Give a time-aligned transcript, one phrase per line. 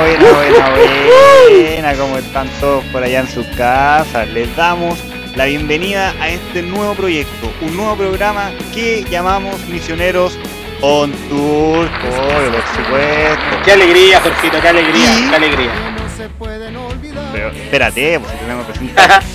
[0.00, 0.70] buena, buena,
[1.50, 1.94] buena.
[1.96, 4.28] ¿Cómo están todos por allá en sus casas?
[4.28, 4.98] Les damos
[5.36, 10.38] la bienvenida a este nuevo proyecto, un nuevo programa que llamamos Misioneros
[10.80, 11.88] on Tour.
[11.88, 13.62] Oh, por supuesto.
[13.64, 15.70] Qué alegría, Jorgito, qué alegría, Y- qué alegría.
[17.32, 19.22] Pero espérate, si tenemos que presentar.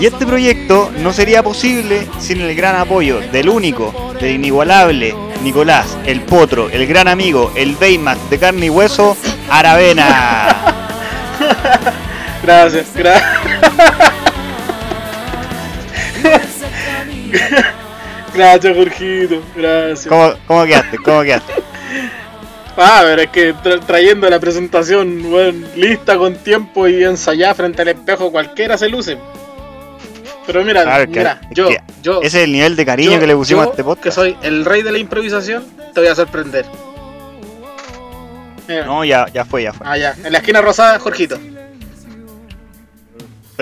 [0.00, 5.96] Y este proyecto no sería posible sin el gran apoyo del único, del inigualable Nicolás,
[6.06, 9.16] el potro, el gran amigo, el Baymax de carne y hueso,
[9.58, 10.56] Aravena.
[12.42, 13.22] Gracias, gracias.
[18.34, 20.06] Gracias, Jorgito, gracias.
[20.06, 20.96] ¿Cómo, cómo quedaste?
[20.98, 21.52] ¿Cómo quedaste?
[22.74, 27.82] Ah, pero es que tra- trayendo la presentación bueno, lista con tiempo y ensayada frente
[27.82, 29.18] al espejo, cualquiera se luce.
[30.46, 31.68] Pero mira, Claro, mira, yo,
[32.02, 34.04] yo, Ese es el nivel de cariño yo- que le pusimos yo, a este podcast.
[34.04, 36.64] que soy el rey de la improvisación, te voy a sorprender.
[38.68, 39.86] No, ya, ya fue, ya fue.
[39.88, 40.14] Ah, ya.
[40.24, 41.38] En la esquina rosada, Jorgito.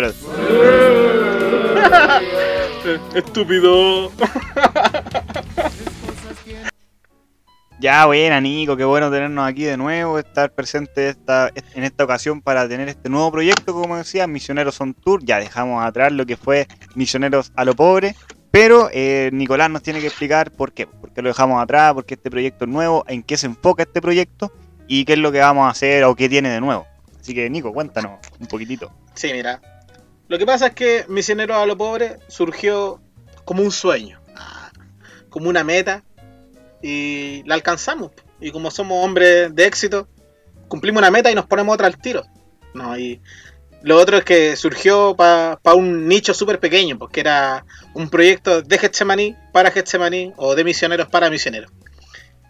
[3.15, 4.11] Estúpido.
[7.79, 12.41] ya, buena, Nico, qué bueno tenernos aquí de nuevo, estar presente esta, en esta ocasión
[12.41, 15.21] para tener este nuevo proyecto, como decía, Misioneros on Tour.
[15.25, 18.15] Ya dejamos atrás lo que fue Misioneros a lo pobre,
[18.51, 22.07] pero eh, Nicolás nos tiene que explicar por qué, por qué lo dejamos atrás, por
[22.07, 24.51] qué este proyecto es nuevo, en qué se enfoca este proyecto
[24.93, 26.85] y qué es lo que vamos a hacer o qué tiene de nuevo.
[27.21, 28.91] Así que, Nico, cuéntanos un poquitito.
[29.15, 29.63] Sí, mira.
[30.27, 33.01] Lo que pasa es que Misioneros a lo Pobre surgió
[33.45, 34.21] como un sueño,
[35.29, 36.03] como una meta,
[36.83, 38.11] y la alcanzamos.
[38.41, 40.09] Y como somos hombres de éxito,
[40.67, 42.25] cumplimos una meta y nos ponemos otra al tiro.
[42.75, 43.21] No, y
[43.83, 48.77] lo otro es que surgió para un nicho súper pequeño, porque era un proyecto de
[48.77, 51.71] Getsemaní para Getsemaní o de misioneros para misioneros.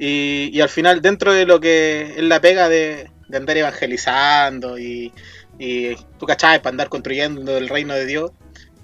[0.02, 4.78] Y, y al final, dentro de lo que es la pega de, de andar evangelizando
[4.78, 5.12] y,
[5.58, 8.30] y tú cachai, para andar construyendo el reino de Dios,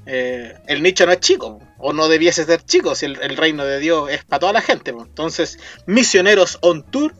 [0.05, 3.65] eh, el nicho no es chico, o no debiese ser chico, si el, el reino
[3.65, 4.91] de Dios es para toda la gente.
[4.91, 7.15] Entonces, Misioneros on Tour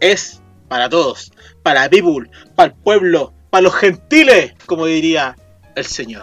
[0.00, 1.30] es para todos,
[1.62, 5.36] para people, para el pueblo, para los gentiles, como diría
[5.76, 6.22] el Señor.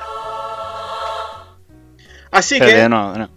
[2.32, 2.74] Así que...
[2.74, 3.30] de nuevo.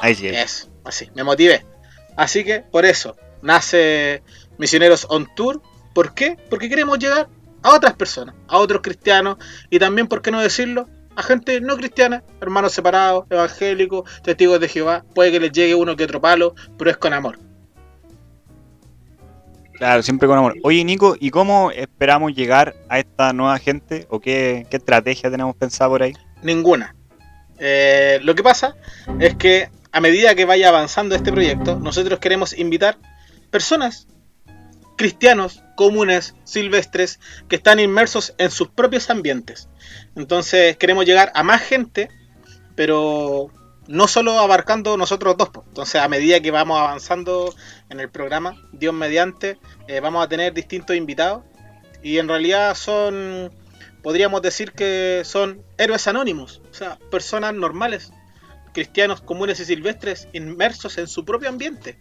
[0.00, 0.28] Ahí sí.
[0.28, 1.66] Eso, así, me motivé.
[2.16, 4.22] Así que por eso nace
[4.58, 5.62] Misioneros on Tour.
[5.92, 6.36] ¿Por qué?
[6.50, 7.28] Porque queremos llegar
[7.62, 9.36] a otras personas, a otros cristianos
[9.70, 10.88] y también, ¿por qué no decirlo?
[11.16, 15.04] A gente no cristiana, hermanos separados, evangélicos, testigos de Jehová.
[15.14, 17.38] Puede que les llegue uno que otro palo, pero es con amor.
[19.74, 20.54] Claro, siempre con amor.
[20.62, 24.06] Oye, Nico, ¿y cómo esperamos llegar a esta nueva gente?
[24.08, 26.14] ¿O qué, qué estrategia tenemos pensada por ahí?
[26.42, 26.94] Ninguna.
[27.58, 28.76] Eh, lo que pasa
[29.20, 32.98] es que a medida que vaya avanzando este proyecto, nosotros queremos invitar
[33.50, 34.08] personas,
[34.96, 39.68] cristianos, comunes, silvestres, que están inmersos en sus propios ambientes.
[40.16, 42.08] Entonces queremos llegar a más gente,
[42.74, 43.52] pero
[43.86, 45.50] no solo abarcando nosotros dos.
[45.68, 47.54] Entonces a medida que vamos avanzando
[47.88, 51.44] en el programa, Dios mediante, eh, vamos a tener distintos invitados.
[52.02, 53.52] Y en realidad son
[54.02, 58.12] podríamos decir que son héroes anónimos, o sea, personas normales,
[58.74, 61.96] cristianos comunes y silvestres, inmersos en su propio ambiente.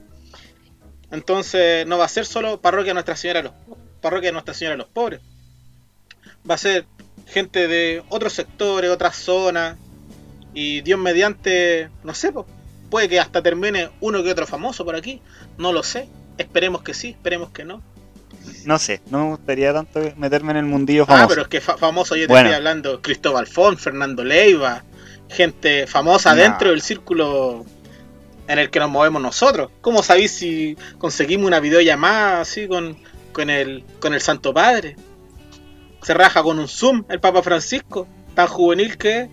[1.12, 3.54] Entonces, no va a ser solo parroquia Nuestra Señora de los,
[4.02, 5.22] parroquia Nuestra Señora de los Pobres.
[6.50, 6.86] Va a ser
[7.28, 9.78] gente de otros sectores, otras zonas,
[10.54, 12.34] y Dios mediante, no sé,
[12.90, 15.22] puede que hasta termine uno que otro famoso por aquí,
[15.58, 16.10] no lo sé.
[16.38, 17.82] Esperemos que sí, esperemos que no.
[18.66, 21.28] No sé, no me gustaría tanto meterme en el mundillo Ah, famoso.
[21.30, 22.50] pero es que fa- famoso yo te Bueno.
[22.50, 24.84] estoy hablando Cristóbal Font, Fernando Leiva,
[25.34, 27.66] gente famosa dentro del círculo
[28.48, 29.70] en el que nos movemos nosotros.
[29.82, 32.98] ¿Cómo sabéis si conseguimos una videollamada así con,
[33.32, 34.96] con, el, con el Santo Padre?
[36.02, 39.30] Se raja con un Zoom el Papa Francisco, tan juvenil que es.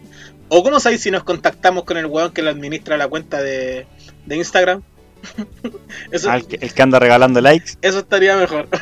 [0.49, 3.87] ¿O cómo sabéis si nos contactamos con el weón que le administra la cuenta de,
[4.27, 4.83] de Instagram?
[6.11, 7.73] Eso, Ah, el, que, el que anda regalando likes.
[7.83, 8.69] eso estaría mejor.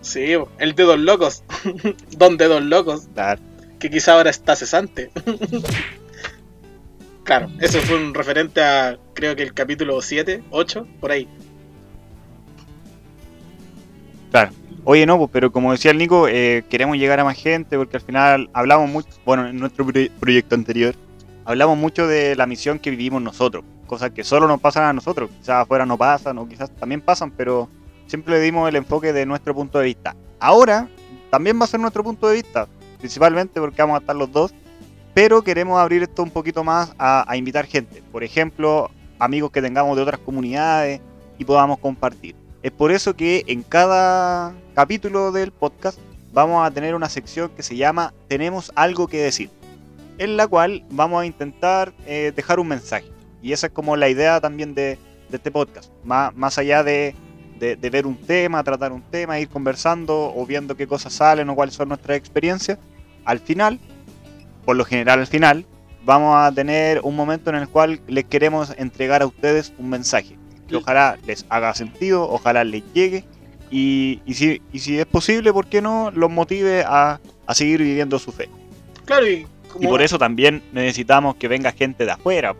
[0.00, 1.42] sí, el dedos locos.
[2.16, 3.02] Don dedos locos.
[3.14, 3.40] Claro.
[3.78, 5.10] Que quizá ahora está cesante.
[7.24, 11.28] claro, eso fue un referente a creo que el capítulo 7, 8, por ahí.
[14.30, 14.50] Claro.
[14.84, 17.96] Oye, no, pues, pero como decía el Nico, eh, queremos llegar a más gente porque
[17.96, 20.94] al final hablamos mucho, bueno, en nuestro proye- proyecto anterior,
[21.46, 25.30] hablamos mucho de la misión que vivimos nosotros, cosas que solo nos pasan a nosotros,
[25.38, 27.70] quizás afuera no pasan o quizás también pasan, pero
[28.06, 30.14] siempre le dimos el enfoque de nuestro punto de vista.
[30.38, 30.86] Ahora
[31.30, 32.68] también va a ser nuestro punto de vista,
[33.04, 34.54] principalmente porque vamos a estar los dos,
[35.12, 39.94] pero queremos abrir esto un poquito más a, invitar gente, por ejemplo, amigos que tengamos
[39.94, 41.02] de otras comunidades
[41.36, 42.34] y podamos compartir.
[42.62, 45.98] Es por eso que en cada capítulo del podcast
[46.32, 49.50] vamos a tener una sección que se llama Tenemos algo que decir,
[50.16, 53.10] en la cual vamos a intentar eh, dejar un mensaje.
[53.42, 54.98] Y esa es como la idea también de,
[55.30, 57.14] este podcast, más, más allá de,
[57.58, 61.54] de, ver un tema, tratar un tema, ir conversando o viendo qué cosas salen o
[61.54, 62.78] cuáles son nuestras experiencias.
[63.24, 63.78] Al final,
[64.64, 65.66] por lo general al final,
[66.04, 70.36] vamos a tener un momento en el cual les queremos entregar a ustedes un mensaje
[70.68, 73.24] que ojalá les haga sentido, ojalá les llegue
[73.70, 77.82] y, y, si, y si es posible, ¿por qué no los motive a, a seguir
[77.82, 78.48] viviendo su fe?
[79.04, 79.46] Claro, y,
[79.80, 82.54] y, por eso también necesitamos que venga gente de afuera.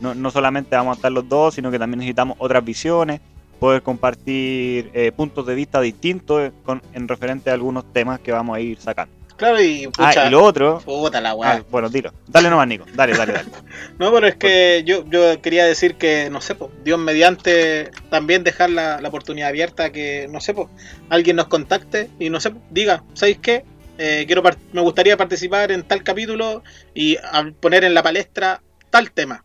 [0.00, 3.20] No, no, solamente vamos a estar los dos, sino que también necesitamos otras visiones,
[3.58, 8.56] poder compartir eh, puntos de vista distintos con, en referente a algunos temas que vamos
[8.56, 9.19] a ir sacando.
[9.40, 10.80] Claro, y pucha, ah, y lo otro.
[10.84, 11.52] Puta la weá.
[11.52, 12.12] Ah, bueno, dilo.
[12.26, 12.84] Dale nomás, Nico.
[12.92, 13.48] Dale, dale, dale.
[13.98, 18.44] no, pero es que yo, yo quería decir que, no sé, pues, Dios mediante también
[18.44, 20.68] dejar la, la, oportunidad abierta que, no sé, pues,
[21.08, 23.64] alguien nos contacte y, no sé, diga, ¿sabéis qué?
[23.96, 24.42] Eh, quiero
[24.74, 26.62] me gustaría participar en tal capítulo
[26.94, 27.16] y
[27.60, 28.60] poner en la palestra
[28.90, 29.42] tal tema.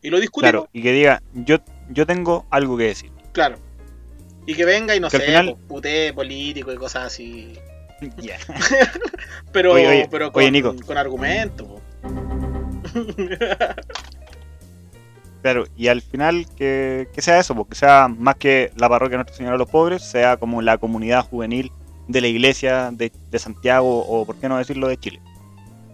[0.00, 0.50] Y lo discutimos.
[0.50, 1.58] Claro, y que diga, yo,
[1.90, 3.10] yo tengo algo que decir.
[3.32, 3.56] Claro.
[4.46, 7.52] Y que venga y no Que sé, al final- putee político y cosas así.
[8.20, 8.38] Yeah.
[9.52, 10.74] pero Oye, oye, pero con, oye, Nico.
[10.86, 10.96] con.
[15.42, 19.36] Claro, y al final que, que sea eso, porque sea más que la parroquia Nuestra
[19.36, 21.72] Señora de los Pobres, sea como la comunidad juvenil
[22.06, 25.20] de la iglesia de, de Santiago o por qué no decirlo de Chile.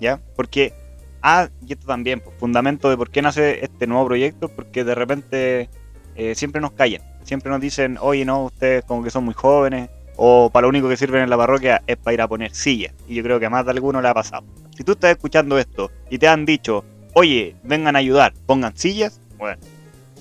[0.01, 0.21] ¿Ya?
[0.37, 0.75] Porque,
[1.23, 4.95] ah, y esto también, pues, fundamento de por qué nace este nuevo proyecto, porque de
[4.95, 5.71] repente
[6.15, 9.89] eh, siempre nos callan, siempre nos dicen, oye, no, ustedes como que son muy jóvenes,
[10.21, 12.93] o para lo único que sirven en la parroquia es para ir a poner sillas.
[13.07, 14.45] Y yo creo que a más de alguno le ha pasado.
[14.77, 16.85] Si tú estás escuchando esto y te han dicho,
[17.15, 19.61] oye, vengan a ayudar, pongan sillas, bueno,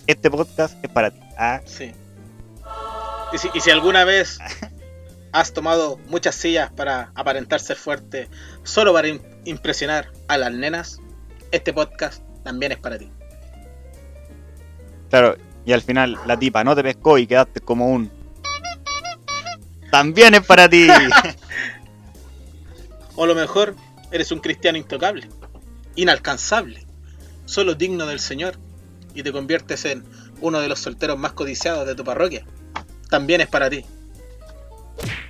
[0.05, 1.19] este podcast es para ti.
[1.37, 1.91] Ah, Sí.
[3.33, 4.37] Y si, y si alguna vez
[5.33, 8.29] has tomado muchas sillas para aparentar ser fuerte,
[8.63, 11.01] solo para im- impresionar a las nenas,
[11.51, 13.11] este podcast también es para ti.
[15.09, 15.35] claro,
[15.65, 18.09] y al final la tipa no te pescó y quedaste como un...
[19.91, 20.87] También es para ti.
[23.19, 23.75] O a lo mejor
[24.11, 25.27] eres un cristiano intocable,
[25.95, 26.85] inalcanzable,
[27.45, 28.59] solo digno del Señor,
[29.15, 30.03] y te conviertes en
[30.39, 32.45] uno de los solteros más codiciados de tu parroquia.
[33.09, 33.83] También es para ti.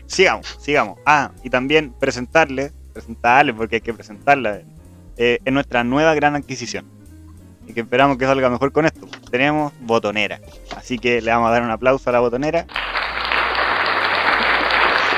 [0.06, 1.00] sigamos, sigamos.
[1.06, 4.63] Ah, y también presentarle, presentarle porque hay que presentarla,
[5.15, 6.86] eh, es nuestra nueva gran adquisición.
[7.65, 9.07] Y que esperamos que salga mejor con esto.
[9.31, 10.42] Tenemos botonera.
[10.75, 12.65] Así que le vamos a dar un aplauso a la botonera.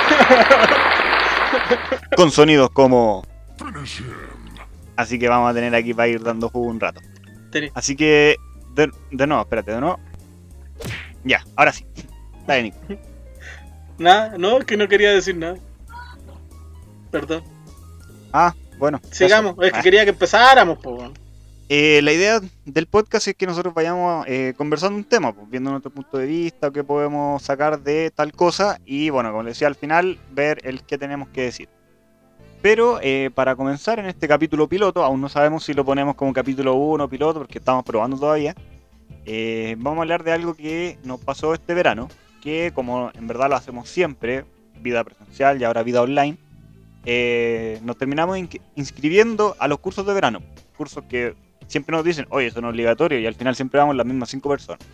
[2.16, 3.26] Con sonidos como...
[4.96, 7.02] Así que vamos a tener aquí para ir dando jugo un rato.
[7.74, 8.36] Así que...
[8.74, 10.00] De, de nuevo, espérate, de nuevo.
[11.24, 11.86] Ya, ahora sí.
[12.48, 12.78] Dale, Nico.
[13.98, 15.58] Nada, no, es que no quería decir nada.
[17.12, 17.44] Perdón.
[18.32, 19.02] Ah, bueno.
[19.12, 19.64] Sigamos, eso.
[19.64, 19.82] es que Ah.
[19.82, 21.12] quería que empezáramos, po.
[21.72, 25.70] Eh, la idea del podcast es que nosotros vayamos eh, conversando un tema, pues, viendo
[25.70, 29.68] nuestro punto de vista, qué podemos sacar de tal cosa y bueno, como les decía
[29.68, 31.70] al final, ver el qué tenemos que decir.
[32.64, 36.34] Pero eh, para comenzar en este capítulo piloto, aún no sabemos si lo ponemos como
[36.34, 38.56] capítulo 1 piloto porque estamos probando todavía,
[39.78, 42.10] vamos a hablar de algo que nos pasó este verano,
[42.42, 44.44] que como en verdad lo hacemos siempre,
[44.82, 46.36] vida presencial y ahora vida online,
[47.84, 50.42] nos terminamos in- inscribiendo a los cursos de verano,
[50.76, 51.36] cursos que
[51.70, 54.86] siempre nos dicen, oye, es obligatorio, y al final siempre vamos las mismas cinco personas.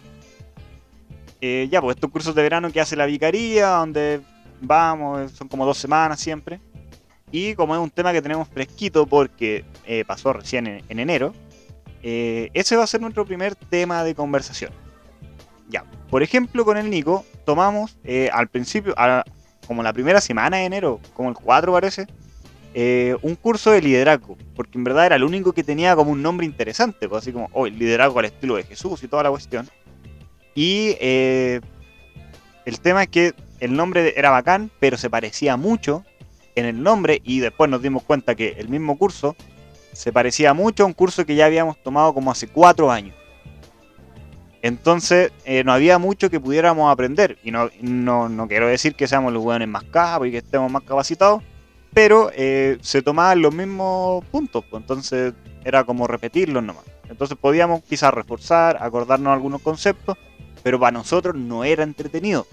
[1.41, 4.22] Eh, ya, pues estos cursos de verano que hace la vicaría, donde
[4.62, 6.60] vamos, son como dos semanas siempre.
[7.32, 11.34] Y como es un tema que tenemos fresquito porque eh, pasó recién en, en enero,
[12.08, 14.72] eh, ese va a ser nuestro primer tema de conversación.
[15.67, 18.94] Ya, por ejemplo, con el Nico tomamos eh, al principio,
[19.65, 22.05] como la primera semana de enero, como el 4 parece,
[22.77, 26.22] eh, un curso de liderazgo, porque en verdad era el único que tenía como un
[26.22, 29.29] nombre interesante, pues así como, oh, el liderazgo al estilo de Jesús y toda la
[29.29, 29.70] cuestión.
[30.55, 31.62] Y eh,
[32.65, 36.03] el tema es que el nombre era bacán, pero se parecía mucho
[36.55, 39.38] en el nombre y después nos dimos cuenta que el mismo curso
[39.94, 43.15] se parecía mucho a un curso que ya habíamos tomado como hace cuatro años.
[44.62, 47.38] Entonces eh, no había mucho que pudiéramos aprender.
[47.41, 50.70] Y no, no, no quiero decir que seamos los hueones más capos y que estemos
[50.70, 51.41] más capacitados,
[51.95, 55.33] pero eh, se tomaban los mismos puntos, pues, entonces
[55.63, 56.83] era como repetirlos nomás.
[57.09, 60.17] Entonces podíamos quizás reforzar, acordarnos algunos conceptos,
[60.61, 62.47] pero para nosotros no era entretenido,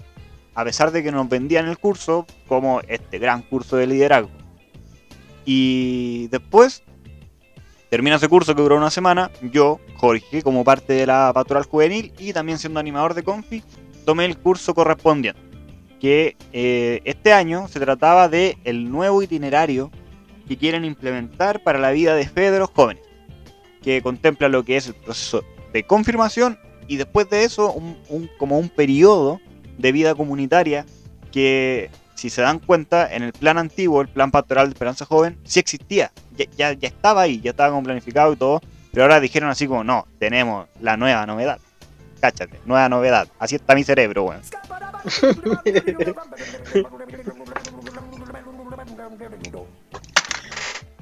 [0.55, 4.31] a pesar de que nos vendían el curso como este gran curso de liderazgo.
[5.43, 6.81] Y después
[7.89, 12.13] termina ese curso que duró una semana, yo, Jorge, como parte de la pastoral juvenil
[12.17, 13.61] y también siendo animador de Confi,
[14.05, 15.52] tomé el curso correspondiente.
[16.03, 19.89] Que eh, este año se trataba de el nuevo itinerario
[20.49, 23.03] que quieren implementar para la vida de fe de los jóvenes.
[23.81, 28.29] Que contempla lo que es el proceso de confirmación y después de eso un, un-
[28.37, 29.39] como un periodo
[29.77, 30.85] de vida comunitaria
[31.31, 35.37] que si se dan cuenta en el plan antiguo, el plan pastoral de Esperanza Joven,
[35.45, 38.59] sí existía, ya, ya, ya estaba ahí, ya estaba como planificado y todo,
[38.91, 41.59] pero ahora dijeron así como, no, tenemos la nueva novedad.
[42.23, 43.27] Cáchate, nueva novedad.
[43.37, 44.39] Así está mi cerebro, weón.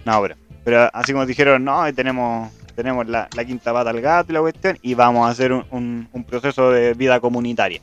[0.04, 4.32] No, pero, pero así como dijeron, no, tenemos, tenemos la, la quinta pata al gato
[4.32, 7.82] y la cuestión, y vamos a hacer un, un- un proceso de vida comunitaria.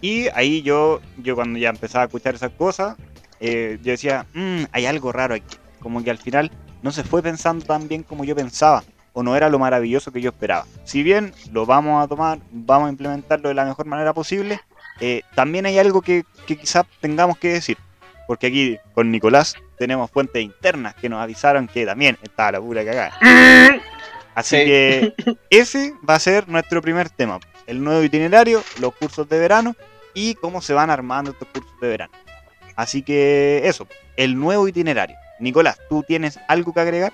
[0.00, 2.96] Y ahí yo, yo cuando ya empezaba a escuchar esas cosas,
[3.38, 5.58] eh, yo decía, "Mm, hay algo raro aquí.
[5.80, 6.50] Como que al final
[6.82, 10.20] no se fue pensando tan bien como yo pensaba, o no era lo maravilloso que
[10.20, 10.66] yo esperaba.
[10.84, 14.60] Si bien lo vamos a tomar, vamos a implementarlo de la mejor manera posible,
[15.00, 17.76] eh, también hay algo que, que quizás tengamos que decir.
[18.26, 22.84] Porque aquí con Nicolás tenemos fuentes internas que nos avisaron que también estaba la pura
[22.84, 23.12] cagada.
[24.34, 24.64] Así Sí.
[24.64, 25.14] que
[25.50, 27.40] ese va a ser nuestro primer tema.
[27.66, 29.74] El nuevo itinerario, los cursos de verano
[30.14, 32.12] y cómo se van armando estos cursos de verano.
[32.76, 33.86] Así que eso,
[34.16, 35.16] el nuevo itinerario.
[35.40, 37.12] Nicolás, ¿tú tienes algo que agregar?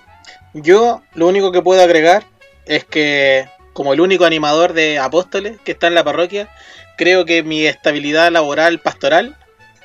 [0.55, 2.25] Yo lo único que puedo agregar
[2.67, 6.49] es que, como el único animador de apóstoles que está en la parroquia,
[6.97, 9.37] creo que mi estabilidad laboral pastoral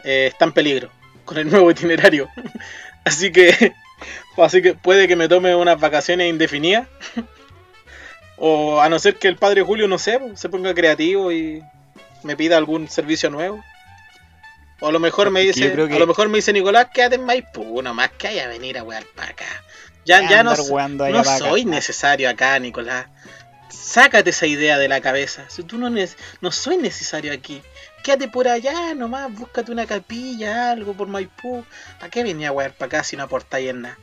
[0.04, 0.90] eh, está en peligro
[1.26, 2.30] con el nuevo itinerario.
[3.04, 3.74] así que,
[4.38, 6.88] así que puede que me tome unas vacaciones indefinidas.
[8.38, 11.62] o a no ser que el padre Julio, no sé, se ponga creativo y
[12.24, 13.64] me pida algún servicio nuevo.
[14.80, 17.26] O a lo mejor me dice, que- a lo mejor me dice Nicolás, quédate en
[17.26, 19.46] Maipú, nomás que haya venir a wear para acá.
[20.05, 23.08] Ya, ya no, no soy necesario acá, Nicolás.
[23.70, 25.46] Sácate esa idea de la cabeza.
[25.50, 27.62] Si tú no, no soy necesario aquí.
[28.03, 31.63] Quédate por allá nomás, búscate una capilla, algo por Maipú.
[32.00, 33.98] ¿Para qué venía a wear para acá si no aportáis en nada?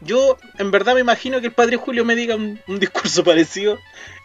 [0.00, 3.78] Yo, en verdad, me imagino que el padre Julio me diga un, un discurso parecido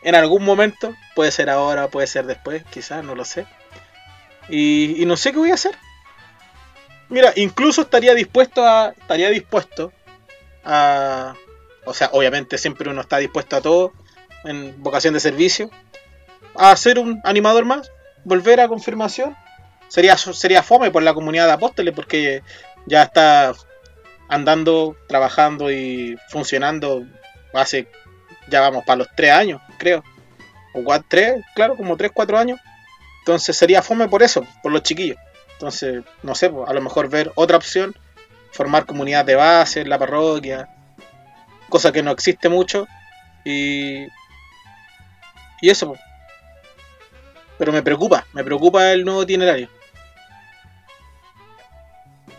[0.03, 0.96] en algún momento.
[1.13, 3.46] Puede ser ahora, puede ser después, quizás, no lo sé.
[4.50, 5.75] Y, y no sé qué voy a hacer.
[7.10, 8.93] Mira, incluso estaría dispuesto a.
[8.98, 9.93] Estaría dispuesto
[11.86, 13.94] O sea, obviamente siempre uno está dispuesto a todo
[14.44, 15.70] en vocación de servicio.
[16.56, 17.92] A ser un animador más,
[18.26, 19.36] volver a confirmación.
[19.88, 22.44] Sería, sería fome por la comunidad de apóstoles porque
[22.86, 23.54] ya está
[24.28, 27.06] andando, trabajando y funcionando
[27.54, 27.88] hace,
[28.50, 30.04] ya vamos para los tres años, creo.
[30.74, 32.60] O cua- tres, claro, como tres, cuatro años.
[33.20, 35.18] Entonces sería fome por eso, por los chiquillos.
[35.54, 37.96] Entonces, no sé, pues, a lo mejor ver otra opción,
[38.51, 40.70] formar comunidad de base en la parroquia,
[41.70, 42.88] cosa que no existe mucho.
[43.44, 44.08] Y,
[45.62, 45.96] y eso.
[47.58, 49.70] Pero me preocupa, me preocupa el nuevo itinerario.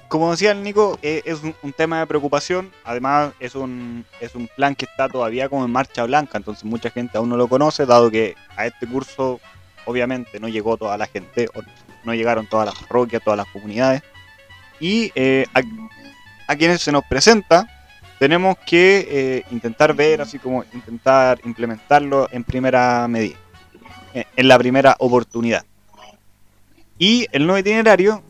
[0.08, 2.72] Como decía el Nico, eh, es un, tema de preocupación.
[2.84, 6.88] Además, es un, es un plan que está todavía como en marcha blanca, entonces mucha
[6.90, 9.38] gente aún no lo conoce, dado que a este curso
[9.84, 11.48] obviamente no llegó toda la gente,
[12.04, 14.02] no llegaron todas las parroquias, todas las comunidades.
[14.80, 15.44] Y eh,
[16.48, 17.68] a, quienes se nos presenta,
[18.18, 23.36] tenemos que eh, intentar ver, así como intentar implementarlo en primera medida,
[24.14, 25.64] en, en la primera oportunidad.
[26.98, 28.24] Y el nuevo itinerario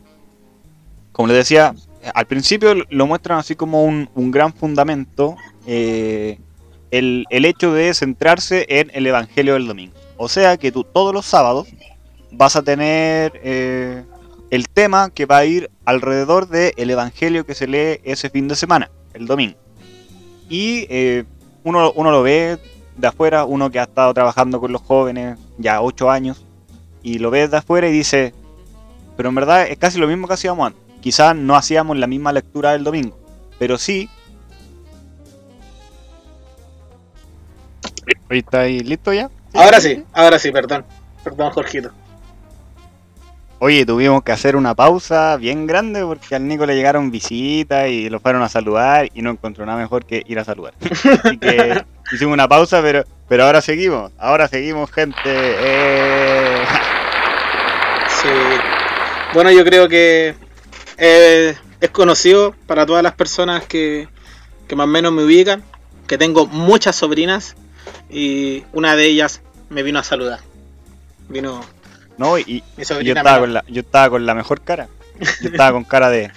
[1.18, 1.74] como les decía,
[2.14, 5.34] al principio lo muestran así como un, un gran fundamento,
[5.66, 6.38] eh,
[6.92, 9.94] el, el hecho de centrarse en el Evangelio del domingo.
[10.16, 11.66] O sea que tú todos los sábados
[12.30, 14.04] vas a tener eh,
[14.50, 18.56] el tema que va a ir alrededor del Evangelio que se lee ese fin de
[18.56, 19.56] semana, el domingo.
[20.48, 21.24] Y eh,
[21.64, 22.58] uno, uno lo ve
[22.96, 26.44] de afuera, uno que ha estado trabajando con los jóvenes ya ocho años,
[27.02, 28.34] y lo ves de afuera y dice,
[29.16, 32.32] pero en verdad es casi lo mismo que hacíamos antes quizás no hacíamos la misma
[32.32, 33.18] lectura del domingo,
[33.58, 34.08] pero sí.
[38.28, 39.30] ¿está ahí listo ya?
[39.54, 40.84] Ahora sí, ahora sí, perdón.
[41.24, 41.90] Perdón, Jorgito.
[43.60, 48.08] Oye, tuvimos que hacer una pausa bien grande porque al Nico le llegaron visitas y
[48.08, 50.74] lo fueron a saludar y no encontró nada mejor que ir a saludar.
[50.80, 54.12] Así que hicimos una pausa, pero, pero ahora seguimos.
[54.16, 55.18] Ahora seguimos, gente.
[55.24, 56.64] Eh...
[58.22, 58.28] Sí.
[59.34, 60.36] Bueno, yo creo que
[60.96, 64.08] eh, es conocido para todas las personas que,
[64.68, 65.64] que más o menos me ubican,
[66.06, 67.56] que tengo muchas sobrinas
[68.08, 70.38] y una de ellas me vino a saludar.
[71.28, 71.60] Vino
[72.18, 74.88] No, y, yo, estaba con la, yo estaba con la mejor cara.
[75.40, 76.30] Yo estaba con cara de.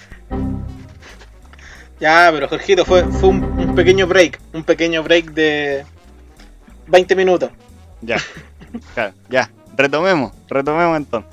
[2.00, 5.84] Ya, pero Jorgito, fue, fue un, un pequeño break, un pequeño break de
[6.86, 7.50] 20 minutos.
[8.00, 8.16] Ya,
[8.94, 9.50] claro, ya.
[9.76, 11.30] retomemos, retomemos entonces.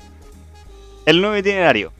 [1.06, 1.92] El nuevo itinerario.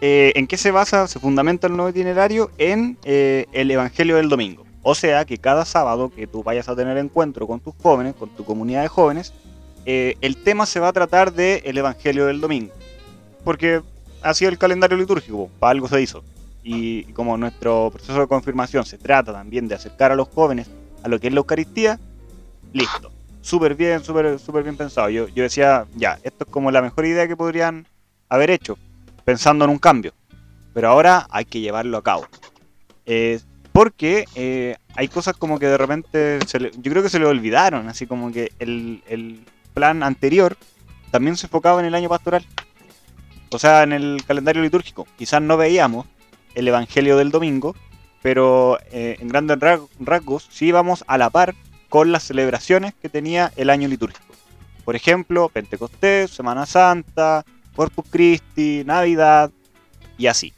[0.00, 2.50] Eh, ¿En qué se basa, se fundamenta el nuevo itinerario?
[2.58, 4.64] En eh, el Evangelio del Domingo.
[4.82, 8.28] O sea que cada sábado que tú vayas a tener encuentro con tus jóvenes, con
[8.30, 9.34] tu comunidad de jóvenes,
[9.90, 12.74] eh, el tema se va a tratar del el Evangelio del Domingo.
[13.42, 13.80] Porque
[14.20, 16.22] así el calendario litúrgico, para algo se hizo.
[16.62, 20.68] Y como nuestro proceso de confirmación se trata también de acercar a los jóvenes
[21.02, 21.98] a lo que es la Eucaristía,
[22.74, 23.10] listo.
[23.40, 25.08] Súper bien, súper super bien pensado.
[25.08, 27.86] Yo, decía, ya, esto es como la mejor idea que podrían
[28.28, 28.76] haber hecho,
[29.24, 30.12] pensando en un cambio.
[30.74, 32.26] Pero ahora hay que llevarlo a cabo.
[33.06, 33.40] Eh,
[33.72, 36.40] porque eh, hay cosas como que de repente,
[36.76, 39.02] yo creo que se le olvidaron, así como que el
[39.74, 40.56] plan anterior
[41.10, 42.44] también se enfocaba en el año pastoral.
[43.50, 45.06] O sea, en el calendario litúrgico.
[45.16, 46.06] Quizás no veíamos
[46.54, 47.74] el Evangelio del domingo,
[48.22, 49.58] pero eh, en grandes
[50.00, 51.54] rasgos sí íbamos a la par
[51.88, 54.34] con las celebraciones que tenía el año litúrgico.
[54.84, 57.44] Por ejemplo, Pentecostés, Semana Santa,
[57.74, 59.50] Corpus Christi, Navidad
[60.18, 60.52] y así.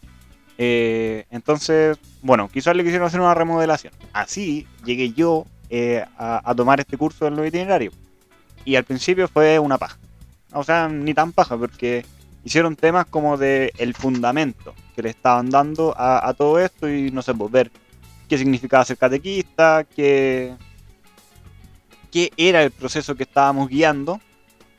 [0.57, 3.93] Eh, entonces, bueno, quizás le quisieron hacer una remodelación.
[4.13, 7.93] Así llegué yo eh, a, tomar este curso del nuevo itinerario.
[8.65, 9.99] Y al principio fue una paja.
[10.53, 12.05] O sea, ni tan paja, porque
[12.45, 17.23] hicieron temas como de el fundamento que le estaban dando a, todo esto y no
[17.23, 17.71] sé, pues ver
[18.29, 20.55] qué significaba ser catequista, qué,
[22.11, 24.21] qué era el proceso que estábamos guiando,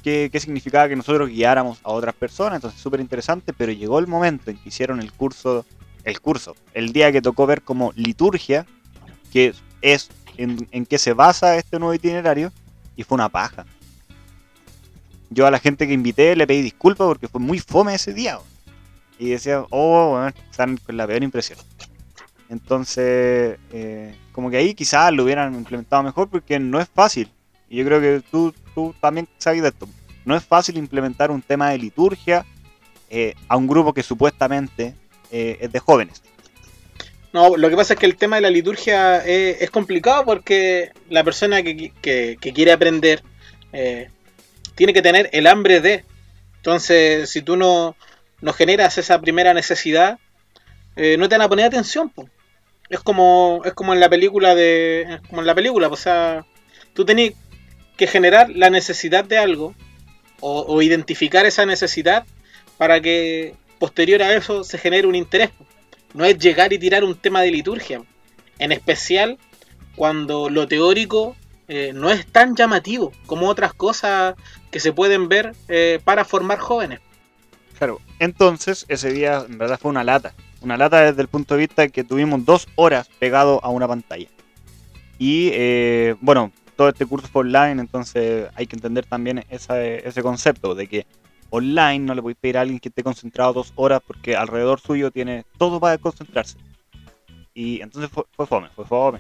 [0.04, 4.08] qué, qué significaba que nosotros guiáramos a otras personas, entonces súper interesante, pero llegó el
[4.08, 5.66] momento en que hicieron el curso,
[6.04, 8.66] el curso, el día que tocó ver como liturgia,
[9.32, 12.52] que es en, en qué se basa este nuevo itinerario,
[12.96, 13.66] y fue una paja
[15.32, 18.38] yo a la gente que invité le pedí disculpas porque fue muy fome ese día.
[19.18, 21.58] Y decía, oh, bueno, están con la peor impresión.
[22.50, 27.32] Entonces, eh, como que ahí quizás lo hubieran implementado mejor porque no es fácil.
[27.70, 29.88] Y yo creo que tú, tú también sabes de esto.
[30.26, 32.46] No es fácil implementar un tema de liturgia
[33.10, 34.96] eh, a un grupo que supuestamente
[35.32, 36.22] eh, es de jóvenes.
[37.34, 41.24] No, lo que pasa es que el tema de la liturgia es, complicado porque la
[41.24, 43.24] persona que, que, que quiere aprender
[44.76, 46.04] tiene que tener el hambre de.
[46.58, 47.96] Entonces, si tú no,
[48.42, 50.20] no generas esa primera necesidad,
[50.96, 52.12] eh, no te van a poner atención.
[52.90, 56.46] Es como es como en la película de como en la película, o sea,
[56.94, 57.34] tú tenés
[57.96, 59.76] que generar la necesidad de algo
[60.44, 62.26] o, identificar esa necesidad
[62.80, 65.52] para que posterior a eso se genere un interés.
[66.14, 68.02] No es llegar y tirar un tema de liturgia,
[68.60, 69.38] en especial
[69.96, 71.36] cuando lo teórico
[71.68, 74.36] eh, no es tan llamativo como otras cosas
[74.72, 77.00] que se pueden ver eh, para formar jóvenes.
[77.78, 80.34] Claro, entonces ese día en verdad fue una lata.
[80.62, 83.88] Una lata desde el punto de vista de que tuvimos dos horas pegado a una
[83.88, 84.28] pantalla.
[85.18, 90.76] Y eh, bueno, todo este curso fue online, entonces hay que entender también ese concepto
[90.76, 91.06] de que
[91.52, 95.12] online no le podéis pedir a alguien que esté concentrado dos horas porque alrededor suyo
[95.12, 96.58] tiene todo para concentrarse.
[97.54, 99.20] Y entonces fue, fome, fue fome.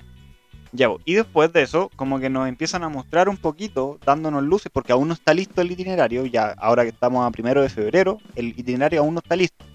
[0.72, 4.72] Ya, y después de eso, como que nos empiezan a mostrar un poquito, dándonos luces,
[4.74, 8.20] porque aún no está listo el itinerario, ya ahora que estamos a primero de febrero,
[8.36, 9.66] el itinerario aún no está listo.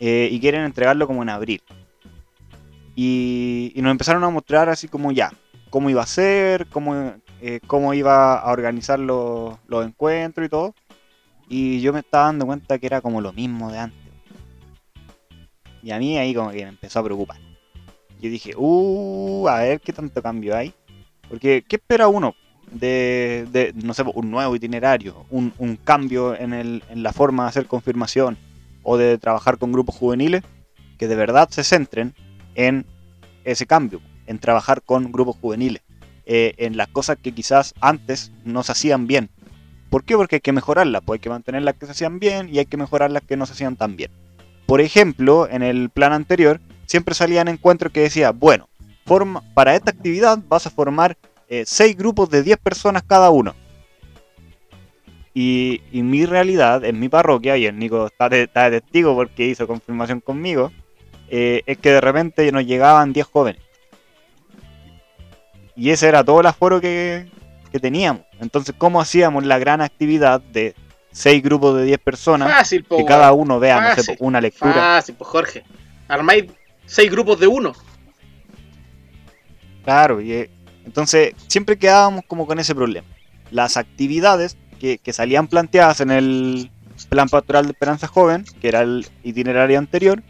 [0.00, 1.62] Eh, y quieren entregarlo como en abril.
[2.96, 5.32] Y, nos empezaron a mostrar así como ya,
[5.70, 10.74] cómo iba a ser, cómo, eh, cómo iba a organizar los encuentros y todo.
[11.52, 14.00] Y yo me estaba dando cuenta que era como lo mismo de antes.
[15.82, 17.36] Y a mí ahí como que me empezó a preocupar
[18.22, 20.72] yo dije, uh, a ver qué tanto cambio hay.
[21.28, 22.36] Porque, ¿qué espera uno
[22.70, 27.66] de, no sé, un nuevo itinerario, un, cambio en, el, en la forma de hacer
[27.66, 28.38] confirmación
[28.84, 30.42] o de trabajar con grupos juveniles?
[30.98, 32.14] Que de verdad se centren
[32.54, 32.86] en
[33.44, 35.82] ese cambio, en trabajar con grupos juveniles,
[36.24, 39.30] eh, en las cosas que quizás antes no se hacían bien.
[39.92, 40.16] ¿Por qué?
[40.16, 42.64] Porque hay que mejorarlas, pues hay que mantener las que se hacían bien y hay
[42.64, 44.10] que mejorar las que no se hacían tan bien.
[44.64, 48.70] Por ejemplo, en el plan anterior siempre salían encuentros que decía, bueno,
[49.04, 53.54] forma, para esta actividad vas a formar eh, seis grupos de 10 personas cada uno.
[55.34, 60.20] Y, mi realidad en mi parroquia, y el Nico está de, testigo porque hizo confirmación
[60.20, 60.72] conmigo,
[61.28, 63.60] eh, es que de repente nos llegaban 10 jóvenes.
[65.76, 67.30] Y ese era todo el aforo que,
[67.78, 68.22] teníamos.
[68.40, 70.74] Entonces, ¿cómo hacíamos la gran actividad de
[71.10, 72.50] seis grupos de 10 personas?
[72.50, 74.74] Fácil, que cada uno vea, una lectura.
[74.74, 75.64] Fácil, pues Jorge.
[76.08, 76.44] Armáis
[76.86, 77.72] seis grupos de uno.
[79.84, 80.50] Claro, y, eh,
[80.84, 83.06] entonces siempre quedábamos como con ese problema.
[83.50, 86.70] Las actividades que, salían planteadas en el
[87.08, 90.22] plan pastoral de Esperanza Joven, que era el itinerario anterior,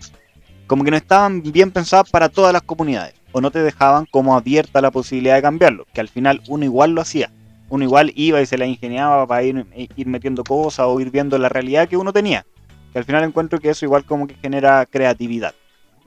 [0.66, 4.37] como que no estaban bien pensadas para todas las comunidades, o no te dejaban como
[4.37, 7.31] abierta la posibilidad de cambiarlo, que al final uno igual lo hacía.
[7.68, 9.66] uno igual iba y se la ingeniaba para ir,
[9.97, 12.45] ir metiendo cosas o ir viendo la realidad que uno tenía.
[12.92, 15.55] Que al final encuentro que eso igual como que genera creatividad.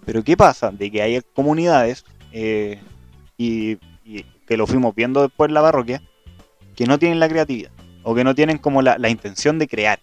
[0.06, 0.70] Pero ¿qué pasa?
[0.70, 2.80] De que hay comunidades, eh,
[3.38, 3.78] y,
[4.46, 6.04] que lo fuimos viendo después en la parroquia,
[6.76, 7.72] que no tienen la creatividad,
[8.04, 10.00] o que no tienen como la, intención de crear.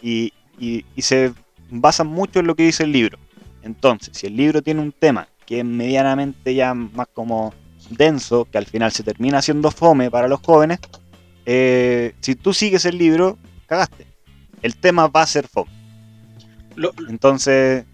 [0.00, 1.34] Y, y, se
[1.68, 3.18] basan mucho en lo que dice el libro.
[3.62, 7.52] Entonces, si el libro tiene un tema que es medianamente ya más como
[7.90, 10.78] denso, que al final se termina siendo fome para los jóvenes,
[11.46, 14.06] eh, si tú sigues el libro, cagaste.
[14.62, 15.70] El tema va a ser fome.
[17.08, 17.84] Entonces,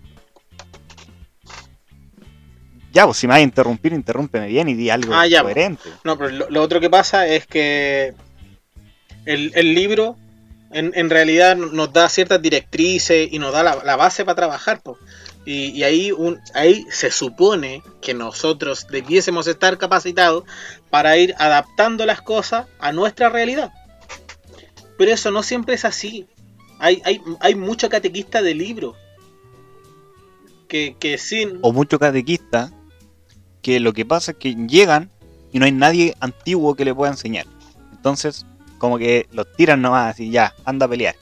[2.92, 5.42] ya, pues si me vas a interrumpir, interrúmpeme bien y di algo ah, pues.
[5.42, 5.90] coherente.
[6.04, 8.14] No, pero lo, otro que pasa es que
[9.26, 10.16] el, libro
[10.72, 14.80] en, realidad nos da ciertas directrices y nos da la, base para trabajar.
[14.82, 14.98] Pues.
[15.46, 20.44] Y, ahí, un, ahí se supone que nosotros debiésemos estar capacitados
[20.90, 23.72] para ir adaptando las cosas a nuestra realidad.
[24.98, 26.26] Pero eso no siempre es así.
[26.78, 28.94] Hay, hay, hay mucho catequista de libro.
[30.68, 31.58] Que, que sin...
[31.62, 32.70] O mucho catequista
[33.62, 35.10] que lo que pasa es que llegan
[35.52, 37.46] y no hay nadie antiguo que le pueda enseñar.
[37.92, 38.46] Entonces,
[38.78, 41.16] como que los tiran nomás y ya, anda a pelear.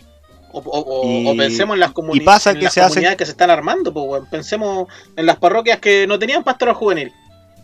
[0.53, 5.27] O, pensemos en las, comunidades que se comunidades que se están armando, pues, pensemos en
[5.27, 7.13] las parroquias que no tenían pastoral juvenil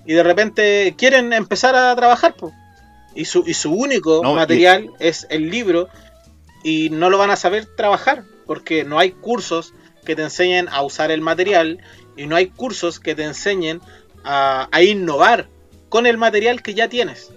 [0.07, 2.53] y de repente quieren empezar a trabajar, pues.
[3.14, 5.88] Y su, y su único material es el libro
[6.64, 9.73] y no lo van a saber trabajar porque no hay cursos
[10.05, 11.79] que te enseñen a usar el material
[12.16, 13.81] y no hay cursos que te enseñen
[14.25, 15.49] a, innovar
[15.88, 17.31] con el material que ya tienes.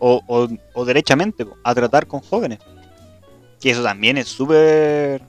[0.00, 2.58] o, o, derechamente, a tratar con jóvenes.
[3.60, 5.22] Que eso también es súper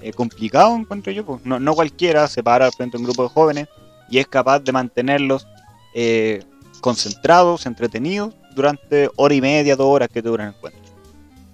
[0.00, 1.40] eh, complicado, encuentro yo.
[1.44, 3.68] No, no, cualquiera se para frente a un grupo de jóvenes
[4.08, 5.46] y es capaz de mantenerlos
[5.94, 6.42] eh,
[6.80, 10.82] concentrados, entretenidos, durante hora y media, dos horas que duran el encuentro.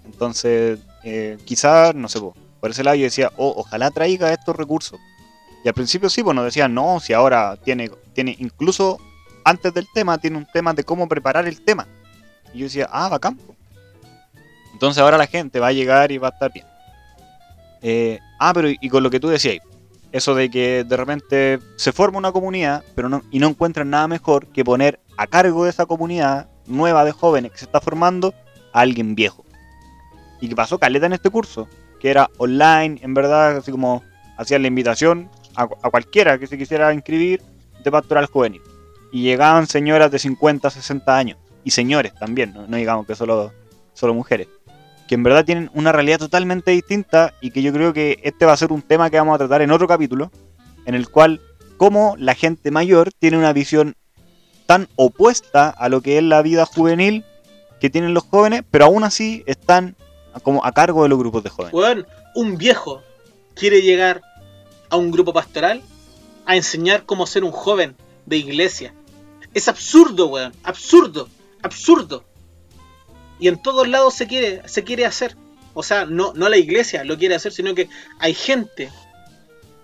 [0.04, 4.98] Entonces, eh, quizás, no sé, por ese lado yo decía, oh, ojalá traiga estos recursos
[5.64, 8.98] y al principio sí, pues nos decían, no, si ahora tiene, tiene, incluso
[9.44, 11.87] antes del tema, tiene un tema de cómo preparar el tema.
[12.54, 13.37] Y yo decía, ah, bacán.
[13.37, 13.54] campo
[14.79, 16.64] Entonces ahora la gente va a llegar y va a estar bien.
[17.83, 19.59] Eh, ah, pero y con lo que tú decías,
[20.12, 24.09] eso de que de repente se forma una comunidad pero no, y no encuentran nada
[24.09, 28.33] mejor que poner a cargo de esa comunidad nueva de jóvenes que se está formando
[28.73, 29.45] a alguien viejo.
[30.41, 34.05] Y que pasó caleta en este curso, que era online, en verdad, así como
[34.37, 37.43] hacían la invitación, a, cualquiera que se quisiera inscribir
[37.83, 38.62] de pastoral juvenil.
[39.11, 41.38] Y llegaban señoras de 50, 60 años.
[41.64, 43.53] Y señores también, no, digamos que solo,
[43.95, 44.47] solo mujeres.
[45.09, 48.53] Que en verdad tienen una realidad totalmente distinta y que yo creo que este va
[48.53, 50.31] a ser un tema que vamos a tratar en otro capítulo.
[50.87, 51.40] En el cual,
[51.77, 53.97] cómo la gente mayor tiene una visión
[54.66, 57.25] tan opuesta a lo que es la vida juvenil
[57.81, 59.97] que tienen los jóvenes, pero aún así están
[60.42, 62.05] como a cargo de los grupos de jóvenes.
[62.35, 63.03] Un viejo
[63.55, 64.23] quiere llegar
[64.90, 65.83] a un grupo pastoral
[66.47, 68.94] a enseñar cómo ser un joven de iglesia.
[69.55, 70.53] Es absurdo, weón.
[70.62, 71.29] Absurdo.
[71.62, 72.25] Absurdo.
[73.38, 75.37] Y en todos lados se quiere, se quiere hacer.
[75.74, 78.90] O sea, no, no la iglesia lo quiere hacer, sino que hay gente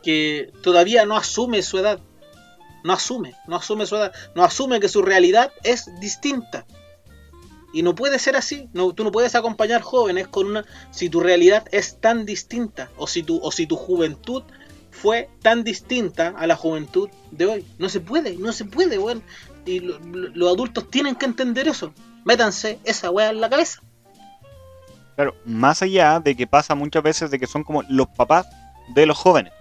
[0.02, 2.00] que todavía no asume su edad.
[2.84, 4.12] No asume, no asume su edad.
[4.34, 6.66] No asume que su realidad es distinta.
[7.72, 8.68] Y no puede ser así.
[8.72, 10.64] No, tú no puedes acompañar jóvenes con una.
[10.90, 12.90] Si tu realidad es tan distinta.
[12.96, 14.42] O si tu, o si tu juventud
[14.90, 17.66] fue tan distinta a la juventud de hoy.
[17.78, 19.22] No se puede, no se puede, weón.
[19.66, 21.92] Y los adultos tienen que entender eso.
[22.24, 23.80] Métanse esa weá en la cabeza.
[25.14, 28.46] Claro, más allá de que pasa muchas veces de que son como los papás
[28.94, 29.52] de los jóvenes.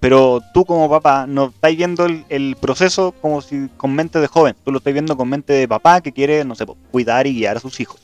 [0.00, 4.54] Pero tú como papá no estás viendo el, proceso como si con mente de joven.
[4.62, 7.56] Tú lo estás viendo con mente de papá que quiere, no sé, cuidar y guiar
[7.56, 8.00] a sus hijos.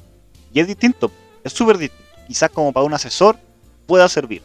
[0.54, 1.10] Y es distinto,
[1.44, 2.04] es súper distinto.
[2.26, 3.36] Quizás como para un asesor
[3.86, 4.42] pueda servir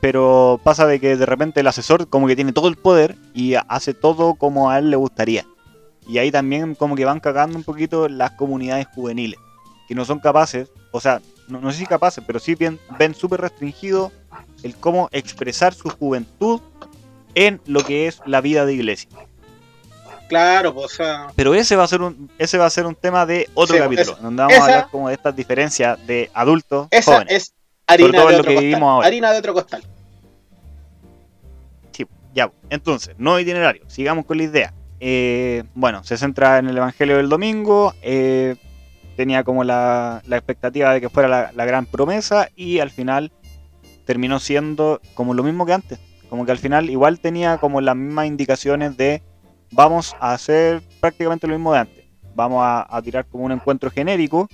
[0.00, 3.54] pero pasa de que de repente el asesor como que tiene todo el poder y
[3.54, 5.46] hace todo como a él le gustaría.
[6.06, 9.38] Y ahí también como que van cagando un poquito las comunidades juveniles,
[9.88, 13.40] que no son capaces, o sea, no, sé si capaces, pero sí bien, ven súper
[13.40, 14.12] restringido
[14.62, 16.60] el cómo expresar su juventud
[17.34, 19.10] en lo que es la vida de iglesia.
[20.28, 21.28] Claro, pues, o sea...
[21.36, 24.16] Pero ese va a ser un, ese va a ser un tema de otro capítulo,
[24.20, 27.52] donde vamos a hablar como de estas diferencias de adultos esa Es
[27.86, 29.04] Harina de, otro costal.
[29.04, 29.82] harina de otro costal.
[31.92, 32.50] Sí, ya.
[32.68, 33.82] Entonces, no itinerario.
[33.88, 34.74] Sigamos con la idea.
[35.00, 37.94] Eh, bueno, se centra en el Evangelio del domingo.
[38.02, 38.56] Eh,
[39.16, 43.32] tenía como la, expectativa de que fuera la, gran promesa y al final
[44.04, 45.98] terminó siendo como lo mismo que antes.
[46.28, 49.22] Como que al final igual tenía como las mismas indicaciones de
[49.72, 52.04] vamos a hacer prácticamente lo mismo de antes.
[52.34, 54.48] vamos a, tirar como un encuentro genérico,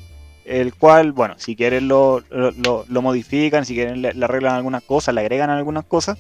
[0.45, 5.21] el cual, bueno, si quieren lo, lo, modifican, si quieren le, arreglan algunas cosas, le
[5.21, 6.19] agregan algunas cosas,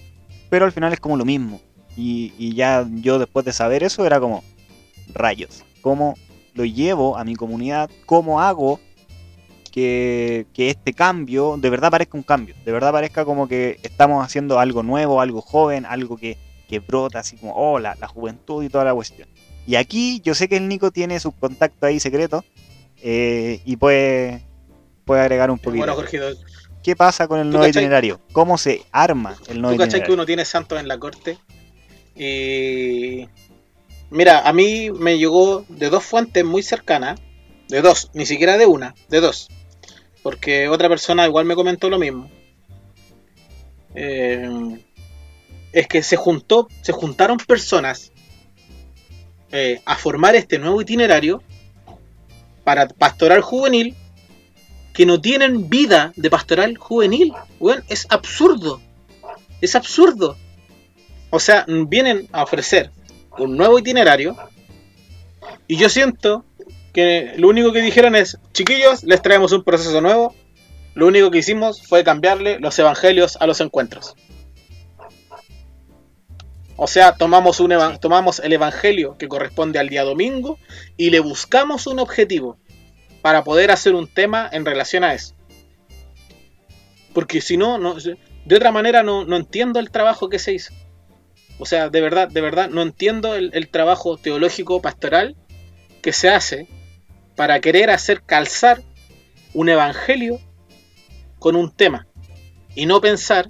[0.51, 1.61] pero al final es como lo mismo.
[1.97, 4.43] Y, y ya yo después de saber eso era como,
[5.13, 6.17] rayos, ¿cómo
[6.55, 7.91] lo llevo a mi comunidad?
[8.07, 8.81] ¿Cómo hago
[9.73, 14.61] que, este cambio de verdad parezca un cambio, de verdad parezca como que estamos haciendo
[14.61, 16.39] algo nuevo, algo joven, algo que,
[16.87, 19.29] brota así como, oh, la, juventud y toda la cuestión.
[19.67, 22.47] Y aquí yo sé que el Nico tiene su contacto ahí secreto
[23.03, 24.43] eh, y puede,
[25.05, 25.85] puede agregar un poquito.
[25.85, 26.09] Bueno,
[26.83, 28.21] ¿Qué pasa con el nuevo itinerario?
[28.33, 30.07] ¿Cómo se arma el nuevo ¿Tú itinerario?
[30.07, 31.39] que uno tiene santos en la corte?
[32.17, 33.29] Y...
[34.11, 37.19] Mira, a mí me llegó de dos fuentes muy cercanas,
[37.69, 39.49] de dos, ni siquiera de una, de dos.
[40.23, 42.31] Porque otra persona igual me comentó lo mismo.
[43.95, 44.79] Eh,
[45.73, 48.13] es que se juntó, se juntaron personas
[49.51, 51.43] eh, a formar este nuevo itinerario
[52.65, 53.95] para pastoral juvenil
[54.93, 57.33] que no tienen vida de pastoral juvenil.
[57.59, 58.81] Bueno, es absurdo.
[59.61, 60.37] Es absurdo.
[61.35, 62.91] O sea, vienen a ofrecer
[63.39, 64.37] un nuevo itinerario
[65.67, 66.45] y yo siento
[66.93, 70.35] que lo único que dijeron es, chiquillos, les traemos un proceso nuevo.
[70.93, 74.15] Lo único que hicimos fue cambiarle los evangelios a los encuentros.
[76.77, 80.59] O sea, tomamos, un tomamos el evangelio que corresponde al día domingo
[80.99, 82.59] y le buscamos un objetivo
[83.23, 85.35] para poder hacer un tema en relación a eso.
[87.15, 90.75] Porque si no, no de otra manera no, entiendo el trabajo que se hizo.
[91.59, 95.37] O sea, de verdad, de verdad, no entiendo el trabajo teológico pastoral
[96.03, 96.67] que se hace
[97.37, 98.83] para querer hacer calzar
[99.55, 100.41] un evangelio
[101.39, 102.07] con un tema
[102.75, 103.49] y no pensar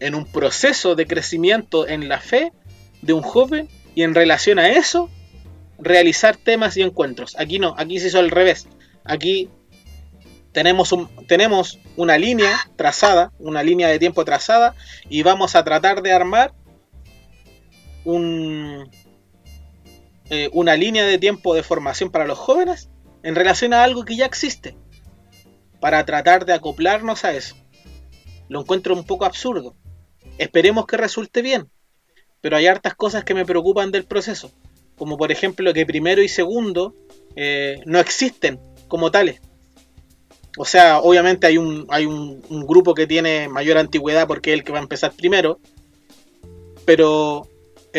[0.00, 2.52] en un proceso de crecimiento en la fe
[3.02, 5.10] de un joven y en relación a eso
[5.78, 7.36] realizar temas y encuentros.
[7.38, 8.68] Aquí no, aquí se hizo al revés.
[9.04, 9.48] Aquí
[10.52, 14.74] tenemos, un, tenemos una línea trazada, una línea de tiempo trazada
[15.08, 16.52] y vamos a tratar de armar
[18.08, 18.90] un,
[20.30, 22.88] eh, una línea de tiempo de formación para los jóvenes
[23.22, 24.76] en relación a algo que ya existe,
[25.80, 27.56] para tratar de acoplarnos a eso.
[28.48, 29.74] Lo encuentro un poco absurdo.
[30.38, 31.70] Esperemos que resulte bien,
[32.40, 34.50] pero hay hartas cosas que me preocupan del proceso,
[34.96, 36.94] como por ejemplo que primero y segundo
[37.36, 39.40] eh, no existen como tales.
[40.56, 44.64] O sea, obviamente hay, un, hay un, grupo que tiene mayor antigüedad porque es el
[44.64, 45.60] que va a empezar primero,
[46.84, 47.46] pero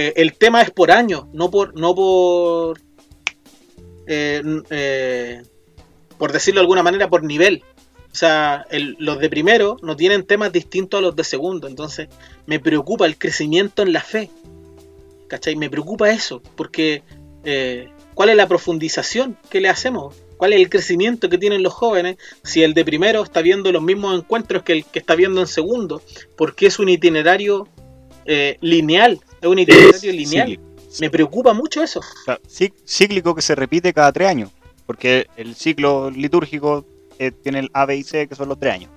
[0.02, 2.80] eh, el tema es por año, no por, no por
[4.08, 5.44] eh, eh,
[6.18, 7.66] por decirlo de alguna manera, por nivel.
[8.10, 8.66] O sea,
[8.98, 11.68] los de primero no tienen temas distintos a los de segundo.
[11.68, 12.08] Entonces,
[12.46, 14.30] me preocupa el crecimiento en la fe.
[15.28, 15.58] ¿Cachai?
[15.58, 16.42] Me preocupa eso.
[16.56, 17.04] Porque,
[18.14, 20.16] ¿cuál es la profundización que le hacemos?
[20.38, 23.84] ¿Cuál es el crecimiento que tienen los jóvenes si el de primero está viendo los
[23.84, 26.02] mismos encuentros que el que está viendo en segundo?
[26.38, 27.68] Porque es un itinerario
[28.62, 29.20] lineal.
[29.42, 30.60] Es un itinerario lineal.
[31.00, 32.02] Me preocupa mucho eso.
[32.86, 34.50] cíclico que se repite cada tres años,
[34.86, 36.86] porque el ciclo litúrgico
[37.20, 38.92] eh, tiene el A, B y C, que son los tres años.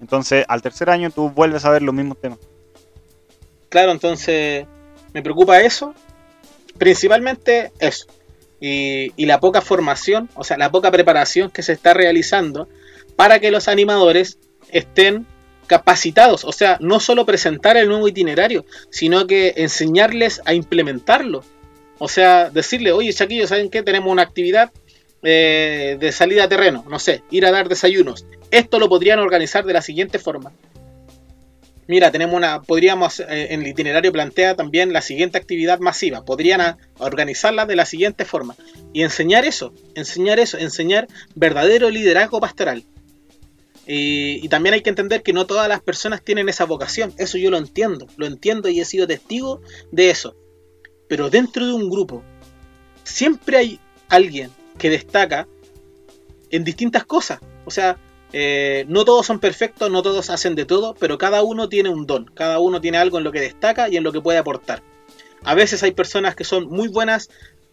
[0.00, 2.38] Entonces, al tercer año tú vuelves a ver los mismos temas.
[3.68, 4.66] Claro, entonces
[5.12, 5.94] me preocupa eso,
[6.78, 8.06] principalmente eso.
[8.60, 12.68] Y, y, la poca formación, o sea, la poca preparación que se está realizando
[13.16, 14.38] para que los animadores
[14.70, 15.26] estén
[15.70, 21.44] capacitados, o sea, no solo presentar el nuevo itinerario, sino que enseñarles a implementarlo.
[22.00, 23.84] O sea, decirle, oye, Chaquillo, ¿saben qué?
[23.84, 24.72] Tenemos una actividad
[25.22, 28.26] eh, de salida a terreno, no sé, ir a dar desayunos.
[28.50, 30.50] Esto lo podrían organizar de la siguiente forma.
[31.86, 36.24] Mira, tenemos una, podríamos, eh, en el itinerario plantea también la siguiente actividad masiva.
[36.24, 38.56] Podrían organizarla de la siguiente forma.
[38.92, 41.06] Y enseñar eso, enseñar eso, enseñar
[41.36, 42.82] verdadero liderazgo pastoral.
[43.86, 47.12] Y, también hay que entender que no todas las personas tienen esa vocación.
[47.18, 50.36] Eso yo lo entiendo, lo entiendo y he sido testigo de eso.
[51.08, 52.22] Pero dentro de un grupo,
[53.02, 55.48] siempre hay alguien que destaca
[56.50, 57.40] en distintas cosas.
[57.64, 57.98] O sea,
[58.32, 62.06] eh, no todos son perfectos, no todos hacen de todo, pero cada uno tiene un
[62.06, 64.82] don, cada uno tiene algo en lo que destaca y en lo que puede aportar.
[65.42, 67.30] A veces hay personas que son muy buenas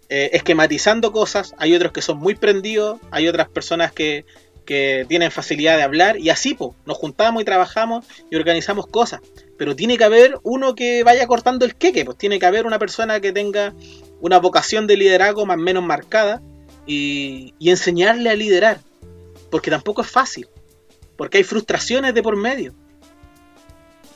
[0.10, 4.26] eh, esquematizando cosas, hay otros que son muy prendidos, hay otras personas que
[4.68, 9.22] que tienen facilidad de hablar y así nos juntamos y trabajamos y organizamos cosas.
[9.58, 12.78] Pero tiene que haber uno que vaya cortando el queque, pues tiene que haber una
[12.78, 13.74] persona que tenga
[14.22, 16.42] una vocación de liderazgo más o menos marcada
[16.86, 18.82] y, y enseñarle a liderar.
[19.50, 20.48] Porque tampoco es fácil,
[21.16, 22.76] porque hay frustraciones de por medio.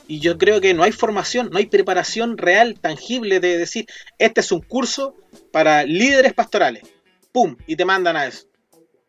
[0.06, 3.86] Y yo creo que no hay formación, no hay preparación real, tangible de decir,
[4.18, 5.16] este es un curso
[5.50, 6.82] para líderes pastorales.
[7.32, 7.56] ¡pum!
[7.66, 8.46] Y te mandan a eso.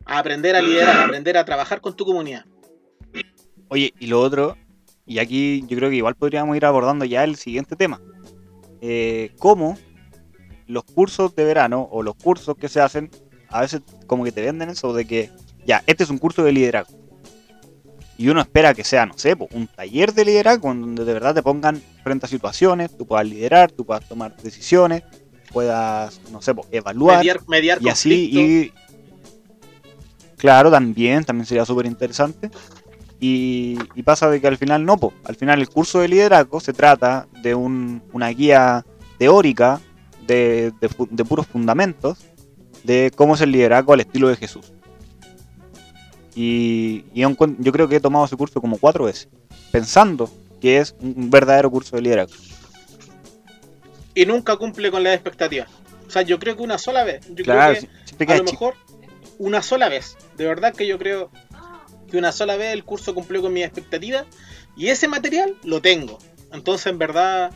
[0.05, 2.45] A aprender a liderar, a aprender a trabajar con tu comunidad.
[3.69, 4.57] Oye, y lo otro,
[5.05, 8.01] y aquí yo creo que igual podríamos ir abordando ya el siguiente tema.
[8.81, 9.77] Eh, cómo
[10.67, 13.09] los cursos de verano o los cursos que se hacen,
[13.49, 15.29] a veces como que te venden eso de que,
[15.65, 16.97] ya, este es un curso de liderazgo.
[18.17, 21.41] Y uno espera que sea, no sé, un taller de liderazgo donde de verdad te
[21.41, 25.03] pongan frente a situaciones, tú puedas liderar, tú puedas tomar decisiones,
[25.51, 27.25] puedas, no sé, evaluar.
[27.47, 28.73] Mediar, y así y
[30.43, 32.51] Claro, también, también sería súper interesante.
[33.17, 35.13] Y, pasa de que al final no, po.
[35.23, 38.85] al final el curso de liderazgo se trata de una guía
[39.17, 39.79] teórica
[40.27, 40.73] de,
[41.29, 42.25] puros fundamentos
[42.83, 44.73] de cómo es el liderazgo al estilo de Jesús.
[46.35, 49.29] Y, yo creo que he tomado ese curso como cuatro veces,
[49.71, 50.29] pensando
[50.59, 52.35] que es un verdadero curso de liderazgo.
[54.13, 55.69] Y nunca cumple con las expectativas.
[56.05, 57.25] O sea, yo creo que una sola vez.
[57.29, 57.77] Yo creo
[58.17, 58.73] que a lo mejor
[59.39, 60.17] una sola vez.
[60.37, 61.31] De verdad que yo creo
[62.09, 64.25] que una sola vez el curso cumplió con mis expectativas.
[64.75, 66.19] Y ese material lo tengo.
[66.51, 67.51] Entonces, en verdad,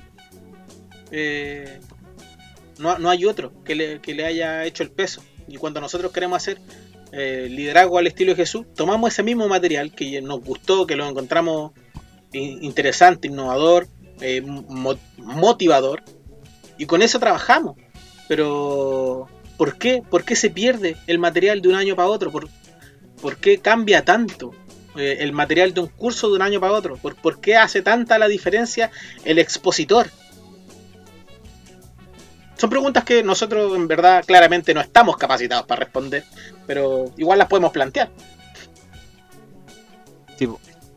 [1.12, 1.80] eh,
[2.80, 5.24] no, hay otro que le, haya hecho el peso.
[5.48, 6.60] Y cuando nosotros queremos hacer
[7.12, 11.08] eh, liderazgo al estilo de Jesús, tomamos ese mismo material que nos gustó, que lo
[11.08, 11.72] encontramos
[12.34, 13.88] interesante, innovador,
[14.22, 14.42] eh,
[15.18, 16.04] motivador,
[16.78, 17.78] y con eso trabajamos.
[18.28, 20.04] Pero, ¿por qué?
[20.08, 22.32] ¿Por qué se pierde el material de un año para otro?
[22.32, 22.50] ¿Por,
[23.22, 24.54] por qué cambia tanto
[24.96, 26.98] eh, el material de un curso de un año para otro?
[26.98, 28.92] ¿Por, ¿Por qué hace tanta la diferencia
[29.26, 30.08] el expositor?
[32.58, 36.24] Son preguntas que nosotros en verdad claramente no estamos capacitados para responder,
[36.66, 38.10] pero igual las podemos plantear.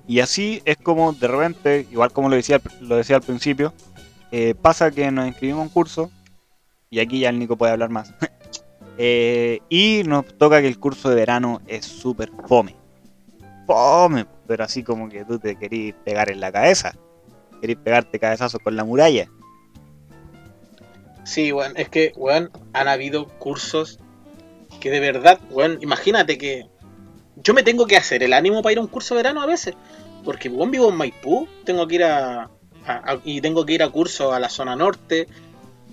[0.09, 3.75] y así es como de repente, igual como lo decía, lo decía al principio,
[4.33, 6.11] eh, pasa que nos inscribimos a un curso,
[6.89, 8.15] y aquí ya el Nico puede hablar más,
[9.03, 12.77] eh, y nos toca que el curso de verano es súper fome.
[13.67, 16.93] Fome, pero así como que tú te querís pegar en la cabeza,
[17.63, 19.27] querís pegarte cabezazos con la muralla.
[21.25, 23.99] Sí, weón, es que, weón, han habido cursos
[24.81, 26.67] que de verdad, weón, imagínate que
[27.37, 29.47] yo me tengo que hacer el ánimo para ir a un curso de verano a
[29.47, 29.77] veces.
[30.27, 32.51] Porque, weón, vivo en Maipú, tengo que ir a,
[33.25, 35.27] y tengo que ir a cursos a la zona norte,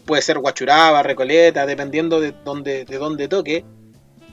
[0.08, 3.64] puede ser Huachuraba, Recoleta, dependiendo de dónde, de dónde toque.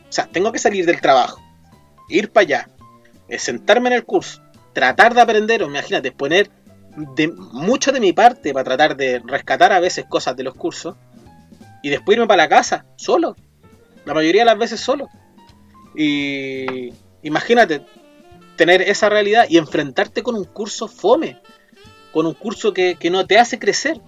[0.09, 1.43] O sea, tengo que salir del trabajo,
[2.09, 2.69] ir para allá,
[3.29, 4.41] eh, sentarme en el curso,
[4.73, 6.51] tratar de aprender, o imagínate, poner
[6.97, 10.95] de mucho de mi parte para tratar de rescatar a veces cosas de los cursos
[11.83, 13.37] y después irme para la casa, solo.
[14.07, 15.09] La mayoría de las veces solo.
[15.95, 17.85] Y imagínate
[18.57, 21.41] tener esa realidad y enfrentarte con un curso fome,
[22.13, 24.01] con un curso que, no te hace crecer.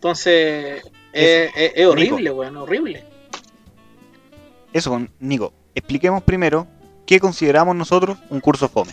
[0.00, 0.82] Entonces,
[1.12, 3.04] es, horrible, bueno, horrible.
[4.72, 6.66] Eso, Nico, expliquemos primero
[7.04, 8.92] qué consideramos nosotros un curso fome.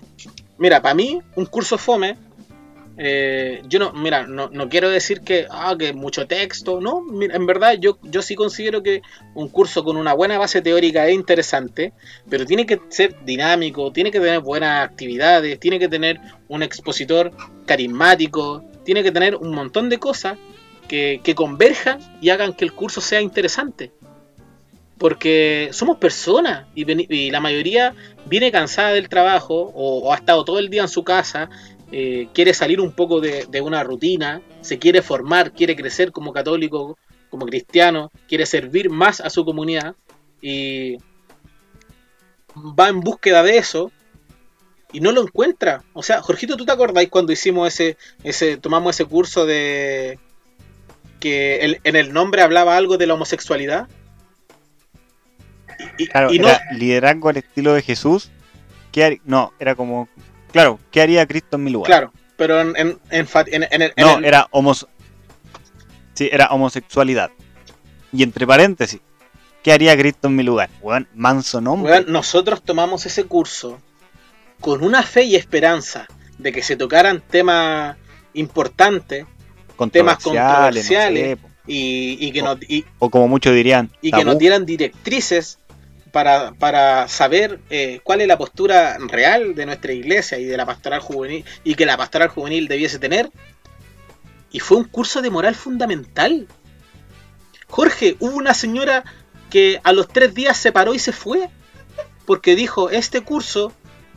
[0.58, 2.18] Mira, para mí, un curso fome
[2.98, 7.78] eh, yo no, mira, no, quiero decir que, ah, que mucho texto, no, en verdad
[7.80, 9.04] yo, yo sí considero que
[9.36, 11.94] un curso con una buena base teórica es interesante,
[12.28, 17.32] pero tiene que ser dinámico, tiene que tener buenas actividades, tiene que tener un expositor
[17.66, 20.40] carismático, tiene que tener un montón de cosas
[20.88, 23.92] que, converjan y hagan que el curso sea interesante.
[24.98, 27.94] Porque somos personas y, la mayoría
[28.26, 31.50] viene cansada del trabajo o ha estado todo el día en su casa
[31.92, 36.98] eh, quiere salir un poco de, una rutina, se quiere formar, quiere crecer como católico,
[37.30, 39.96] como cristiano, quiere servir más a su comunidad
[40.42, 40.98] y
[42.58, 43.92] va en búsqueda de eso
[44.92, 45.84] y no lo encuentra.
[45.94, 50.20] O sea, Jorgito, ¿tú te acordáis cuando hicimos ese, ese tomamos ese curso de
[51.20, 53.88] que en el nombre hablaba algo de la homosexualidad?
[55.98, 56.50] Y, claro, no...
[56.78, 58.32] liderazgo al estilo de Jesús.
[58.92, 60.10] Que, no, era como
[60.52, 61.88] Claro, ¿qué haría Cristo en mi lugar?
[61.88, 64.88] Claro, pero en, en, en, No, era homos...
[66.14, 67.30] Sí, era homosexualidad.
[68.12, 69.00] Y entre paréntesis,
[69.62, 70.70] ¿qué haría Cristo en mi lugar?
[70.82, 72.06] Bueno, manso nombre.
[72.08, 73.80] nosotros tomamos ese curso
[74.60, 76.08] con una fe y esperanza
[76.40, 77.98] de que se tocaran temas
[78.34, 79.26] importantes,
[79.90, 82.58] temas controversiales, y, que no,
[83.00, 85.60] o como muchos dirían, y que nos dieran directrices
[86.12, 91.00] para, saber eh, cuál es la postura real de nuestra iglesia y de la pastoral
[91.00, 93.30] juvenil y que la pastoral juvenil debiese tener.
[94.52, 96.48] Y fue un curso de moral fundamental.
[97.68, 99.04] Jorge, hubo una señora
[99.50, 101.50] que a los tres días se paró y se fue.
[102.26, 103.72] Porque dijo, este curso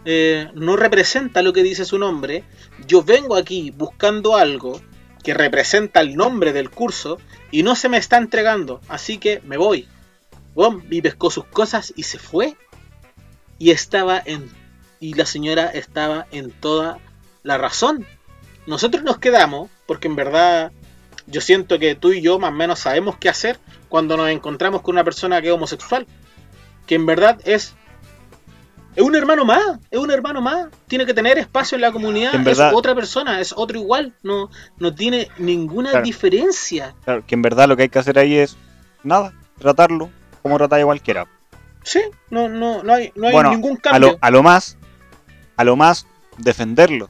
[0.04, 2.44] eh, no representa lo que dice su nombre.
[2.86, 4.80] Yo vengo aquí buscando algo
[5.22, 7.18] que representa el nombre del curso
[7.50, 8.80] y no se me está entregando.
[8.88, 9.88] Así que me voy.
[10.90, 12.56] Y pescó sus cosas y se fue.
[13.58, 14.50] Y estaba en.
[14.98, 16.98] Y la señora estaba en toda
[17.42, 18.06] la razón.
[18.66, 20.72] Nosotros nos quedamos, porque en verdad
[21.26, 23.58] yo siento que tú y yo más o menos sabemos qué hacer
[23.88, 26.06] cuando nos encontramos con una persona que es homosexual.
[26.86, 27.74] Que en verdad es.
[28.96, 30.68] Es un hermano más, es un hermano más.
[30.88, 32.34] Tiene que tener espacio en la comunidad.
[32.34, 34.14] En es otra persona, es otro igual.
[34.22, 36.04] No, no tiene ninguna Claro.
[36.04, 36.94] diferencia.
[37.04, 38.56] Claro, que en verdad lo que hay que hacer ahí es
[39.04, 40.10] nada, tratarlo
[40.42, 41.26] como tratar a cualquiera.
[41.84, 44.10] Sí, no, no, no hay, no hay Bueno, ningún A cambio.
[44.12, 44.76] lo, a lo más,
[45.56, 47.08] a lo más, defenderlo.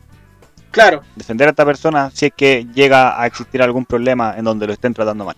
[0.71, 4.67] Claro, Defender a esta persona si es que llega a existir algún problema en donde
[4.69, 5.35] lo estén tratando mal.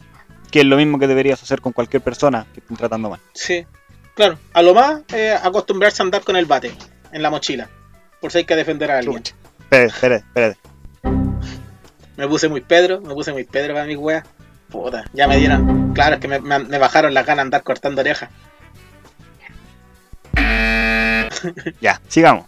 [0.51, 3.21] Que es lo mismo que deberías hacer con cualquier persona que estén tratando mal.
[3.33, 3.65] sí.
[4.15, 6.73] Claro, a lo más eh, acostumbrarse a andar con el bate
[7.13, 7.69] en la mochila.
[8.21, 9.23] Por si hay que defender a alguien.
[9.61, 10.59] Espérate, espérate, espérate.
[12.17, 14.23] Me puse muy Pedro, me puse muy Pedro para mi wea.
[14.69, 15.93] Puta, ya me dieron.
[15.95, 18.31] Claro, es que me, me- me bajaron las ganas de andar cortando orejas.
[21.81, 22.47] Ya, sigamos.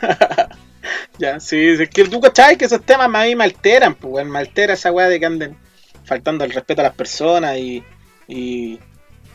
[1.18, 4.30] Ya, sí, es que tú cachai que esos temas a mí me alteran, pues, weón,
[4.30, 5.56] me altera esa weá de que anden
[6.04, 7.84] faltando el respeto a las personas y,
[8.26, 8.80] y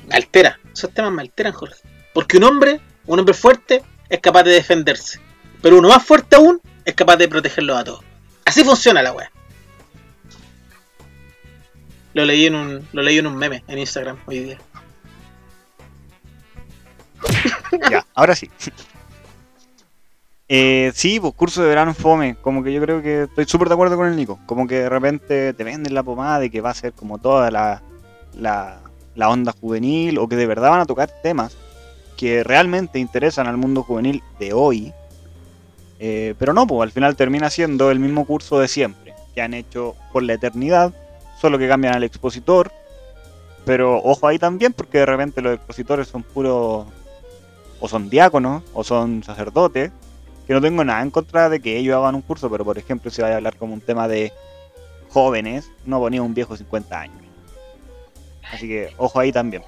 [0.08, 1.82] me altera, esos temas me alteran, Jorge.
[2.14, 5.20] Porque un hombre, un hombre fuerte, es capaz de defenderse,
[5.62, 8.04] pero uno más fuerte aún es capaz de protegerlos a todos.
[8.46, 9.32] Así funciona la weá.
[12.14, 14.58] Lo leí en un, lo leí en un meme en Instagram hoy día.
[17.92, 18.50] Ya, ahora sí.
[20.48, 22.38] Eh, sí, pues curso de verano fome.
[22.42, 24.40] Como que yo creo que estoy súper de acuerdo con el Nico.
[24.46, 27.52] Como que de repente te venden la pomada de que va a ser como toda
[27.52, 27.84] la,
[28.34, 28.80] la,
[29.18, 31.58] la onda juvenil o que de verdad van a tocar temas
[32.16, 34.94] que realmente interesan al mundo juvenil de hoy.
[36.00, 39.54] Eh, pero no, pues al final termina siendo el mismo curso de siempre, que han
[39.54, 40.94] hecho por la eternidad,
[41.42, 42.72] solo que cambian al expositor.
[43.66, 46.86] Pero ojo ahí también, porque de repente los expositores son puros
[47.80, 49.92] o son diáconos o son sacerdotes,
[50.46, 53.12] que no tengo nada en contra de que ellos hagan un curso, pero por ejemplo
[53.12, 54.32] si vaya a hablar como un tema de
[55.10, 57.27] jóvenes, no ponía un viejo de 50 años.
[58.54, 59.64] Así que ojo ahí también.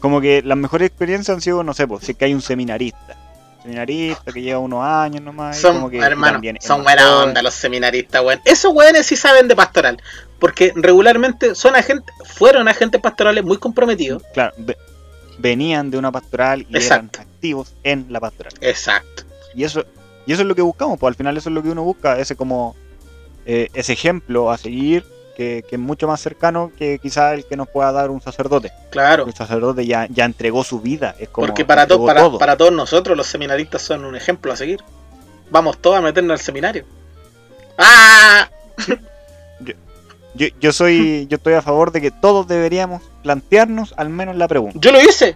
[0.00, 2.42] Como que las mejores experiencias han sido, no sé, pues si es que hay un
[2.42, 3.16] seminarista.
[3.62, 5.58] Seminarista que lleva unos años nomás.
[5.58, 8.40] y como Son, que hermano, también son buena onda los seminaristas, weón.
[8.44, 10.00] Esos weones sí saben de pastoral.
[10.38, 14.22] Porque regularmente son agentes, fueron agentes pastorales muy comprometidos.
[14.34, 14.76] Claro, ve-
[15.38, 17.18] venían de una pastoral y Exacto.
[17.20, 18.52] eran activos en la pastoral.
[18.60, 19.24] Exacto.
[19.54, 19.84] Y eso,
[20.26, 22.18] y eso es lo que buscamos, pues al final eso es lo que uno busca,
[22.18, 22.76] ese como
[23.46, 25.04] eh, ese ejemplo a seguir
[25.36, 28.72] que, que es mucho más cercano que quizá el que nos pueda dar un sacerdote.
[28.90, 29.26] Claro.
[29.26, 32.38] El sacerdote ya, ya entregó su vida, es como Porque para, to- para, todo.
[32.38, 34.80] para todos nosotros los seminaristas son un ejemplo a seguir.
[35.50, 36.84] Vamos todos a meternos al seminario.
[37.78, 38.48] ¡Ah!
[40.34, 44.46] Yo, yo soy, yo estoy a favor de que todos deberíamos plantearnos al menos la
[44.46, 44.78] pregunta.
[44.78, 45.34] Yo lo hice.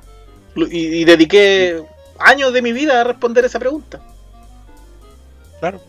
[0.54, 1.82] Y dediqué
[2.18, 3.98] años de mi vida a responder esa pregunta.
[5.58, 5.80] Claro.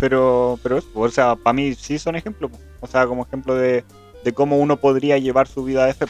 [0.00, 2.50] Pero, pero eso, o sea, para mí sí son ejemplos.
[2.80, 3.84] O sea, como ejemplo de,
[4.24, 6.06] de cómo uno podría llevar su vida de fe.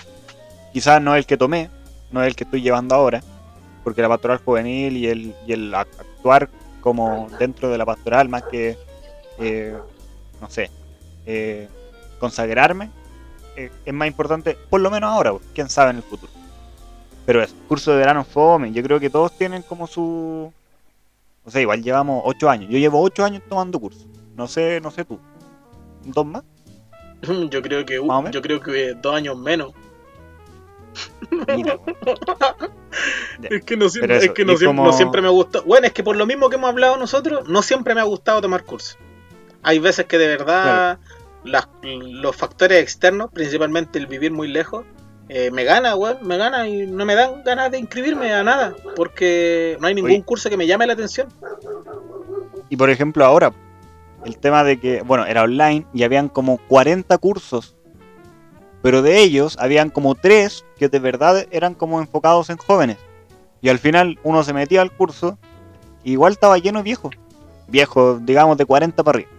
[0.72, 1.68] Quizás no el que tomé,
[2.12, 3.20] no el que estoy llevando ahora,
[3.82, 6.48] porque la pastoral juvenil y el, y el ac- actuar
[6.80, 8.78] como dentro de la pastoral, más que,
[9.38, 9.76] eh,
[10.40, 10.70] no sé,
[11.26, 11.68] eh,
[12.20, 12.90] consagrarme,
[13.56, 16.32] eh, es más importante, por lo menos ahora, quién sabe en el futuro.
[17.26, 20.52] Pero es, curso de verano fome, yo creo que todos tienen como su...
[21.50, 22.70] O sea, igual llevamos 8 años.
[22.70, 24.06] Yo llevo 8 años tomando curso.
[24.36, 25.18] No sé, no sé tú.
[26.04, 26.44] ¿Dos más?
[27.50, 29.72] Yo creo que, uh, yo creo que dos años menos.
[31.48, 31.76] Mira.
[33.42, 35.62] Es que no, es que siempre, como- no siempre me gustó.
[35.64, 38.40] Bueno, es que por lo mismo que hemos hablado nosotros, no siempre me ha gustado
[38.40, 38.96] tomar cursos.
[39.62, 40.98] Hay veces que de verdad
[41.42, 44.84] las- los factores externos, principalmente el vivir muy lejos,
[45.32, 48.74] eh, me gana, weón, me gana y no me dan ganas de inscribirme a nada,
[48.96, 50.24] porque no hay ningún Oye.
[50.24, 51.28] curso que me llame la atención.
[52.68, 53.52] Y por ejemplo, ahora,
[54.24, 57.76] el tema de que, bueno, era online y habían como 40 cursos.
[58.82, 62.98] Pero de ellos habían como 3 que de verdad eran como enfocados en jóvenes.
[63.60, 65.38] Y al final uno se metía al curso,
[66.02, 67.14] y igual estaba lleno de viejos.
[67.68, 69.30] Viejos, digamos, de 40 para arriba.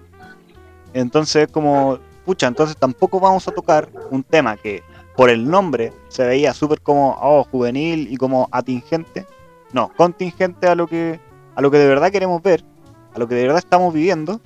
[0.93, 4.83] Entonces, como, pucha, entonces tampoco vamos a tocar un tema que
[5.16, 9.26] por el nombre se veía súper como, oh, juvenil y como atingente.
[9.74, 11.20] No, contingente a lo que
[11.55, 12.64] a lo que de verdad queremos ver,
[13.14, 14.41] a lo que de verdad estamos viviendo,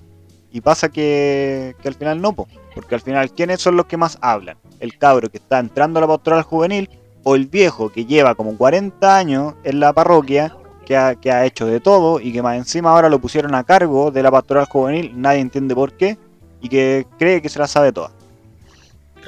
[0.51, 3.97] y pasa que, que al final no, po, porque al final, ¿quiénes son los que
[3.97, 4.57] más hablan?
[4.80, 6.89] El cabro que está entrando a la pastoral juvenil
[7.24, 10.55] o el viejo que lleva como 40 años en la parroquia,
[10.86, 13.63] que ha, que ha hecho de todo y que más encima ahora lo pusieron a
[13.63, 16.18] cargo de la pastoral juvenil, nadie entiende por qué,
[16.61, 18.11] y que cree que se la sabe toda.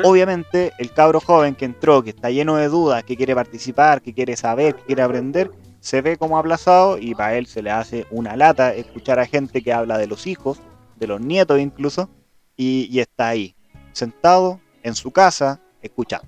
[0.04, 4.14] Obviamente, el cabro joven que entró, que está lleno de dudas, que quiere participar, que
[4.14, 8.06] quiere saber, que quiere aprender, se ve como aplazado y para él se le hace
[8.12, 10.60] una lata escuchar a gente que habla de los hijos,
[10.98, 12.10] de los nietos incluso,
[12.56, 13.56] y, y está ahí,
[13.94, 16.28] sentado en su casa, escuchando.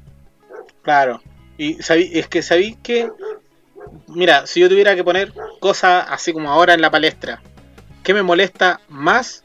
[0.82, 1.22] Claro.
[1.58, 3.12] Y sabí, es que sabéis que,
[4.08, 7.42] mira, si yo tuviera que poner cosas así como ahora en la palestra,
[8.04, 9.44] ¿qué me molesta más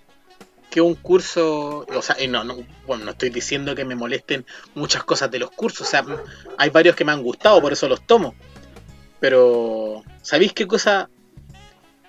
[0.75, 1.87] que un curso?
[1.87, 4.45] O sea, y no, no, bueno, no estoy diciendo que me molesten
[4.75, 6.05] muchas cosas de los cursos, o sea,
[6.59, 8.35] hay varios que me han gustado, por eso los tomo.
[9.21, 11.09] Pero, ¿sabéis qué cosa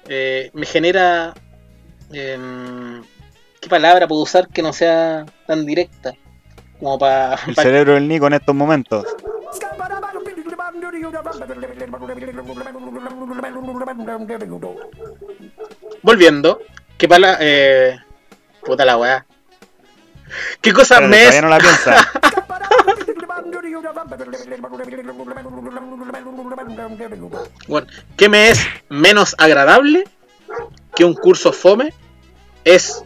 [0.08, 1.36] eh, me genera...
[2.12, 3.04] em,
[3.62, 6.16] ¿Qué palabra puedo usar que no sea tan directa?
[6.80, 7.38] Como para...
[7.46, 9.06] El cerebro del Nico en estos momentos.
[16.02, 16.60] Volviendo,
[16.98, 17.38] ¿qué pala...
[17.40, 18.00] Eh,
[18.66, 19.26] puta la weá.
[20.62, 21.42] ¿Qué cosa me es...
[21.42, 22.12] no la piensa.
[27.68, 27.88] Bueno,
[28.18, 30.06] ¿qué me es menos agradable
[30.96, 31.94] que un curso fome?
[32.64, 33.04] Es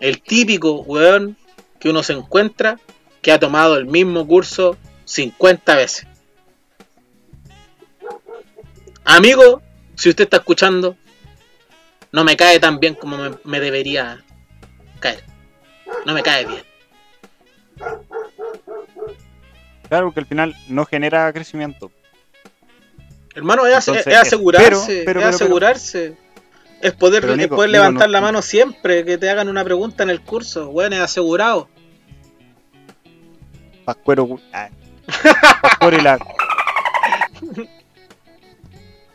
[0.00, 1.36] el típico weón
[1.78, 2.78] que uno se encuentra
[3.22, 6.06] que ha tomado el mismo curso 50 veces.
[9.04, 9.62] Amigo,
[9.94, 10.96] si usted está escuchando,
[12.12, 14.24] no me cae tan bien como me, me debería
[15.00, 15.22] caer.
[16.04, 16.62] No me cae bien.
[19.88, 21.90] Claro, porque al final no genera crecimiento.
[23.34, 26.16] Hermano, es, ase- Entonces, es asegurarse, pero- pero- es pero- asegurarse.
[26.82, 30.02] Es poder, Nico, poder Nico, levantar no- la mano siempre que te hagan una pregunta
[30.02, 30.68] en el curso.
[30.70, 31.68] Bueno, es asegurado.
[33.84, 34.38] Pascuero.
[34.52, 34.68] ah.
[35.62, 36.18] Pascuero y la.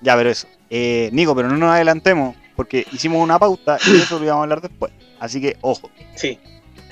[0.01, 0.47] Ya, pero eso.
[0.69, 4.43] Eh, Nico, pero no nos adelantemos porque hicimos una pauta y eso lo íbamos a
[4.43, 4.91] hablar después.
[5.21, 5.89] Así que, ojo.
[6.15, 6.37] Sí,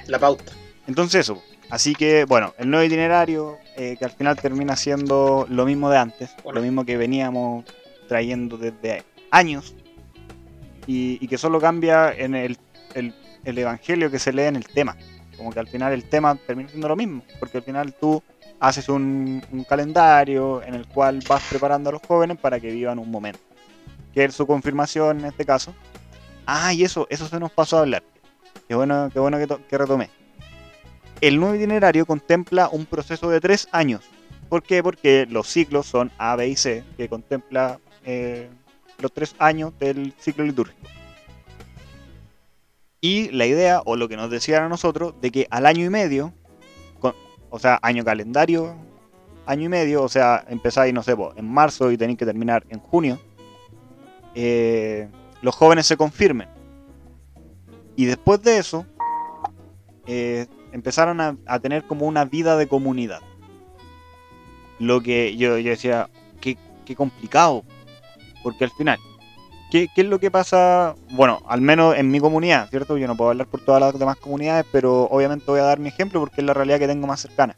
[0.08, 0.54] la pauta.
[0.88, 1.42] Entonces eso.
[1.70, 5.98] Así que, bueno, el nuevo itinerario, eh, que al final termina siendo lo mismo de
[5.98, 6.60] antes, Bueno.
[6.60, 7.66] lo mismo que veníamos
[8.08, 9.76] trayendo desde años,
[10.88, 12.58] y, y que solo cambia en el,
[12.96, 13.14] el-
[13.46, 14.96] el evangelio que se lee en el tema.
[15.38, 18.22] Como que al final el tema termina siendo lo mismo, porque al final tú
[18.60, 23.00] haces un, un calendario en el cual vas preparando a los jóvenes para que vivan
[23.00, 23.40] un momento,
[24.14, 25.74] que es su confirmación en este caso.
[26.46, 28.04] Ah, y eso, eso se nos pasó a hablar.
[28.70, 30.12] Qué bueno, qué bueno que, to- que retomé.
[31.22, 34.08] El nuevo itinerario contempla un proceso de tres años.
[34.48, 34.84] ¿Por qué?
[34.84, 38.48] Porque los ciclos son A, B y C, que contempla eh,
[39.00, 40.88] los tres años del ciclo litúrgico.
[43.02, 45.90] Y la idea, o lo que nos decían a nosotros, de que al año y
[45.90, 46.32] medio,
[47.50, 48.76] o sea, año calendario,
[49.48, 52.64] año y medio, o sea, empezáis, no sé, po, en marzo y tenéis que terminar
[52.70, 53.20] en junio,
[54.36, 55.10] eh,
[55.42, 56.48] los jóvenes se confirmen.
[58.00, 58.86] Y después de eso,
[60.08, 63.20] eh, empezaron a, tener como una vida de comunidad.
[64.80, 67.66] Lo que yo, decía, qué, qué complicado.
[68.42, 69.00] Porque al final,
[69.70, 70.96] ¿qué, qué es lo que pasa?
[71.12, 72.98] Bueno, al menos en mi comunidad, ¿cierto?
[72.98, 75.90] Yo no puedo hablar por todas las demás comunidades, pero obviamente voy a dar mi
[75.90, 77.54] ejemplo porque es la realidad que tengo más cercana.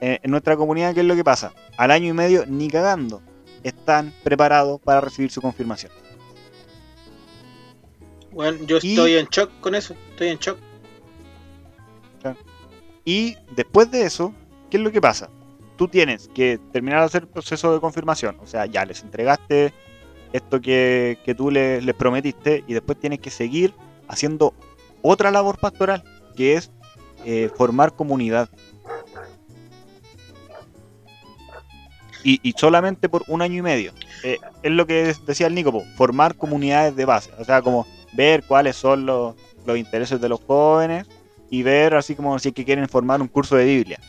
[0.00, 1.52] Eh, en nuestra comunidad, ¿qué es lo que pasa?
[1.76, 3.20] Al año y medio, ni cagando,
[3.62, 5.92] están preparados para recibir su confirmación.
[8.34, 9.94] Bueno, yo Y- estoy en shock con eso.
[10.10, 10.58] Estoy en shock.
[13.06, 14.32] Y después de eso,
[14.70, 15.28] ¿qué es lo que pasa?
[15.76, 18.36] Tú tienes que terminar de hacer el proceso de confirmación.
[18.40, 19.74] O sea, ya les entregaste
[20.32, 23.74] esto que, que tú le- les, prometiste y después tienes que seguir
[24.08, 24.54] haciendo
[25.02, 26.02] otra labor pastoral,
[26.34, 26.70] que es
[27.26, 28.48] eh, formar comunidad.
[32.22, 33.92] Y, y solamente por un año y medio.
[34.22, 37.30] Eh, es lo que decía el Nico, po, formar comunidades de base.
[37.38, 39.34] O sea, como ver cuáles son los,
[39.66, 41.06] los intereses de los jóvenes
[41.50, 44.00] y ver así como si es que quieren formar un curso de Biblia.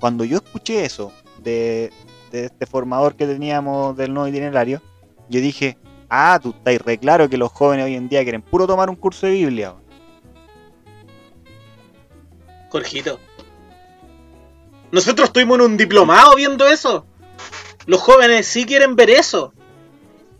[0.00, 1.92] Cuando yo escuché eso de,
[2.30, 4.82] de este formador que teníamos del nuevo itinerario,
[5.28, 8.66] yo dije, ah, tú estás re claro que los jóvenes hoy en día quieren puro
[8.66, 9.74] tomar un curso de Biblia.
[12.68, 13.20] Jorgito.
[14.90, 17.06] Nosotros estuvimos en un diplomado viendo eso.
[17.86, 19.52] Los jóvenes sí quieren ver eso.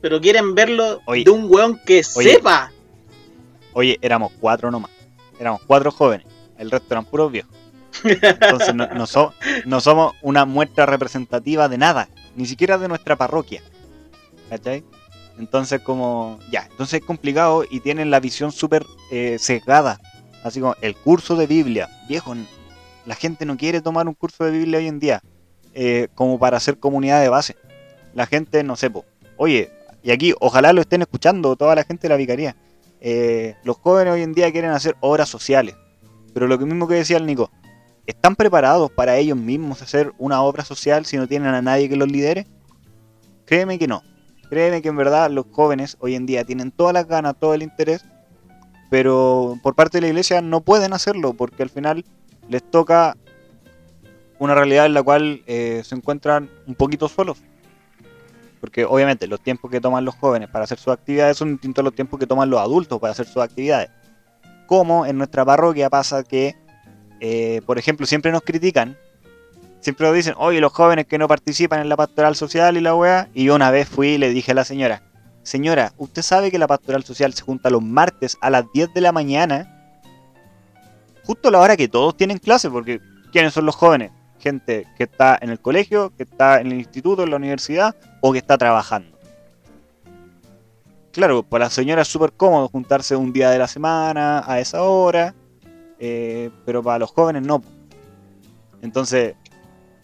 [0.01, 1.25] Pero quieren verlo Oye.
[1.25, 2.35] de un weón que Oye.
[2.35, 2.73] sepa.
[3.73, 4.91] Oye, éramos cuatro nomás.
[5.39, 6.27] Éramos cuatro jóvenes.
[6.59, 7.55] El resto eran puros viejos.
[8.05, 9.35] Entonces no, no so-
[9.67, 12.09] no somos una muestra representativa de nada.
[12.37, 13.63] Ni siquiera de nuestra parroquia.
[14.49, 14.85] ¿Cachai?
[15.39, 16.39] Entonces como...
[16.51, 19.99] Ya, entonces es complicado y tienen la visión súper eh, sesgada.
[20.45, 21.89] Así como el curso de Biblia.
[22.09, 22.35] Viejo,
[23.07, 25.23] la gente no quiere tomar un curso de Biblia hoy en día.
[25.75, 27.57] eh, como para hacer comunidad de base.
[28.15, 29.07] La gente, no sé, po,
[29.39, 29.71] oye,
[30.03, 32.55] y aquí ojalá lo estén escuchando toda la gente de la vicaría.
[33.05, 35.75] Eh, los jóvenes hoy en día quieren hacer obras sociales.
[36.33, 37.51] Pero lo que mismo que decía el Nico,
[38.07, 41.97] ¿están preparados para ellos mismos hacer una obra social si no tienen a nadie que
[41.97, 42.47] los lidere?
[43.45, 44.03] Créeme que no.
[44.49, 47.63] Créeme que en verdad los jóvenes hoy en día tienen todas las ganas, todo el
[47.63, 48.05] interés,
[48.89, 52.05] pero por parte de la iglesia no pueden hacerlo porque al final
[52.49, 53.17] les toca
[54.39, 57.39] una realidad en la cual eh, se encuentran un poquito solos.
[58.63, 61.85] Porque obviamente los tiempos que toman los jóvenes para hacer sus actividades son distintos a
[61.85, 63.91] los tiempos que toman los adultos para hacer sus actividades.
[64.67, 66.57] Como en nuestra parroquia pasa que,
[67.21, 68.97] eh, por ejemplo, siempre nos critican
[69.83, 72.95] siempre lo dicen, oye, los jóvenes que no participan en la pastoral social y la
[72.95, 73.29] weá.
[73.35, 75.03] Y yo una vez fui y le dije a la señora,
[75.43, 79.01] señora, ¿usted sabe que la pastoral social se junta los martes a las 10 de
[79.01, 79.69] la mañana?
[81.25, 83.01] Justo a la hora que todos tienen clase, porque
[83.33, 84.13] ¿quiénes son los jóvenes?
[84.43, 88.33] Gente que está en el colegio, que está en el instituto, en la universidad o
[88.33, 89.17] que está trabajando.
[91.13, 94.83] Claro, para la señora es súper cómodo juntarse un día de la semana a esa
[94.83, 95.35] hora,
[95.99, 97.63] eh, pero para los jóvenes no.
[98.81, 99.37] Entonces,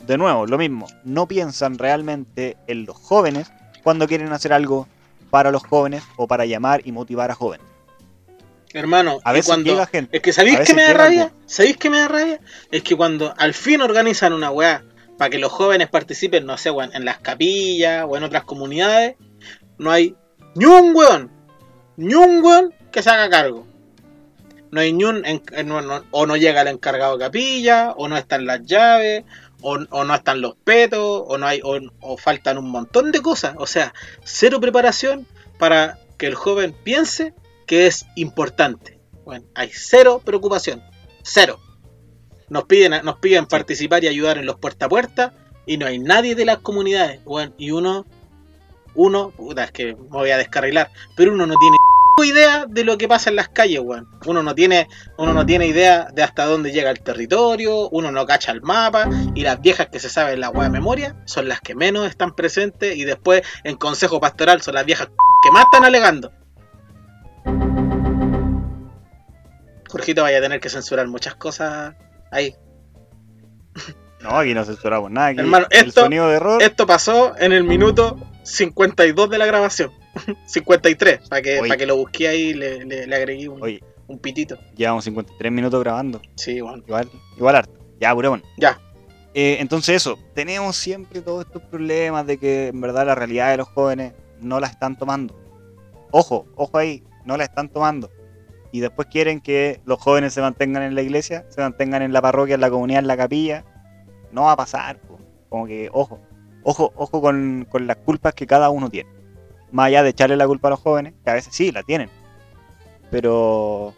[0.06, 3.50] de nuevo, lo mismo, no piensan realmente en los jóvenes
[3.82, 4.86] cuando quieren hacer algo
[5.30, 7.66] para los jóvenes o para llamar y motivar a jóvenes.
[8.72, 11.32] Hermano, a veces cuando, gente, es que ¿sabéis que me da rabia?
[11.46, 12.40] ¿Sabéis que me da rabia?
[12.70, 14.84] Es que cuando al fin organizan una weá
[15.16, 19.16] para que los jóvenes participen, no sé, weón, en las capillas o en otras comunidades,
[19.78, 20.14] no hay
[20.54, 21.30] ni un weón,
[21.96, 23.66] ni un weón que se haga cargo.
[24.70, 25.22] No hay ni un,
[26.10, 29.24] o no llega el encargado de capilla, o no están las llaves,
[29.62, 33.54] o, no están los petos, o no hay, o, faltan un montón de cosas.
[33.58, 33.94] O sea,
[34.24, 35.26] cero preparación
[35.58, 37.34] para que el joven piense
[37.68, 38.98] que es importante.
[39.24, 40.82] Bueno, hay cero preocupación,
[41.22, 41.60] cero.
[42.48, 45.34] Nos piden, nos piden participar y ayudar en los puerta a puerta
[45.66, 47.22] y no hay nadie de las comunidades.
[47.24, 48.06] Bueno, y uno,
[48.94, 51.76] uno, puta, es que me voy a descarrilar, pero uno no tiene
[52.24, 54.08] idea de lo que pasa en las calles, weón.
[54.24, 54.88] Uno no tiene,
[55.18, 59.10] uno no tiene idea de hasta dónde llega el territorio, uno no cacha el mapa,
[59.34, 62.34] y las viejas que se saben la weá de memoria son las que menos están
[62.34, 65.08] presentes, y después en consejo pastoral son las viejas
[65.42, 66.32] que más están alegando.
[69.88, 71.94] Jorgito vaya a tener que censurar muchas cosas
[72.30, 72.54] ahí.
[74.20, 75.30] No, aquí no censuramos nada.
[75.30, 76.08] Hermano, esto,
[76.60, 79.92] esto pasó en el minuto 52 de la grabación.
[80.46, 84.58] 53, para que, para que lo busque ahí y le, le, agregué un, un, pitito.
[84.76, 86.20] Llevamos 53 minutos grabando.
[86.34, 86.82] Sí, bueno.
[86.86, 87.78] Igual, igual harto.
[88.00, 88.42] Ya, bueno.
[88.56, 88.80] Ya.
[89.34, 93.58] Eh, entonces eso, tenemos siempre todos estos problemas de que en verdad la realidad de
[93.58, 95.38] los jóvenes no la están tomando.
[96.10, 98.10] Ojo, ojo ahí, no la están tomando.
[98.72, 102.20] Y después quieren que los jóvenes se mantengan en la iglesia, se mantengan en la
[102.20, 103.64] parroquia, en la comunidad, en la capilla.
[104.32, 105.00] No va a pasar.
[105.48, 106.20] Como que, ojo,
[106.62, 109.18] ojo, ojo con, con las culpas que cada uno tiene
[109.70, 112.10] más allá de echarle la culpa a los jóvenes, que a veces sí la tienen,
[113.10, 113.94] pero,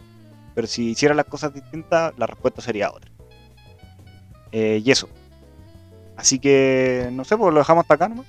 [0.53, 3.11] pero si hicieran las cosas distintas, la respuesta sería otra.
[4.51, 5.07] Eh, y eso.
[6.17, 8.27] Así que, no sé, pues lo dejamos hasta acá nomás.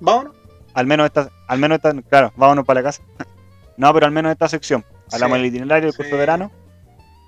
[0.00, 0.34] Vámonos.
[0.74, 3.02] Al menos esta, al menos esta, claro, vámonos para la casa.
[3.76, 4.84] no, pero al menos esta sección.
[5.12, 6.50] Hablamos del itinerario del curso de verano.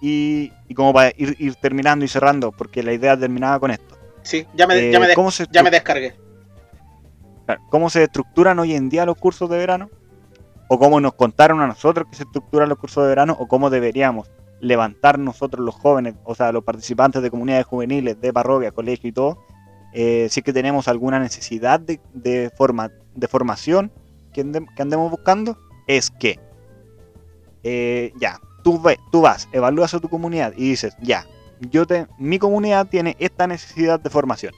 [0.03, 3.97] Y, y, como para ir, ir, terminando y cerrando, porque la idea terminaba con esto.
[4.23, 6.17] Sí, ya me, ya me, eh, ya me descargué.
[7.71, 9.89] Cómo se estructuran hoy en día los cursos de verano,
[10.69, 13.71] o cómo nos contaron a nosotros que se estructuran los cursos de verano, o cómo
[13.71, 19.09] deberíamos levantar nosotros los jóvenes, o sea, los participantes de comunidades juveniles, de parroquia, colegio
[19.09, 19.39] y todo,
[19.93, 23.93] eh, si es que tenemos alguna necesidad de, forma, de formación
[24.33, 24.41] que,
[24.79, 25.57] andemos buscando,
[25.87, 26.39] es que,
[27.69, 31.27] eh, ya, tú, tú vas, evalúas a tu comunidad y dices, ya,
[31.59, 31.85] yo
[32.17, 34.55] mi comunidad tiene esta necesidad de formación.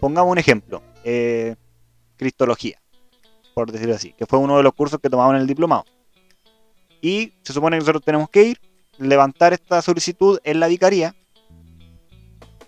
[0.00, 0.82] Pongamos un ejemplo.
[1.04, 1.54] Eh,
[2.16, 2.80] Cristología,
[3.52, 5.84] por decirlo así, que fue uno de los cursos que tomamos en el diplomado.
[7.02, 8.60] Y se supone que nosotros tenemos que ir,
[8.96, 11.14] levantar esta solicitud en la vicaría.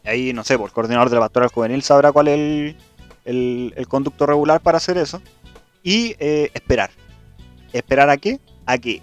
[0.04, 2.76] Ahí, no sé, por el coordinador de la pastoral juvenil sabrá cuál es
[3.24, 5.22] el, conducto regular para hacer eso.
[5.82, 6.90] Y eh, esperar.
[7.72, 8.38] ¿Esperar a qué?
[8.66, 9.00] A que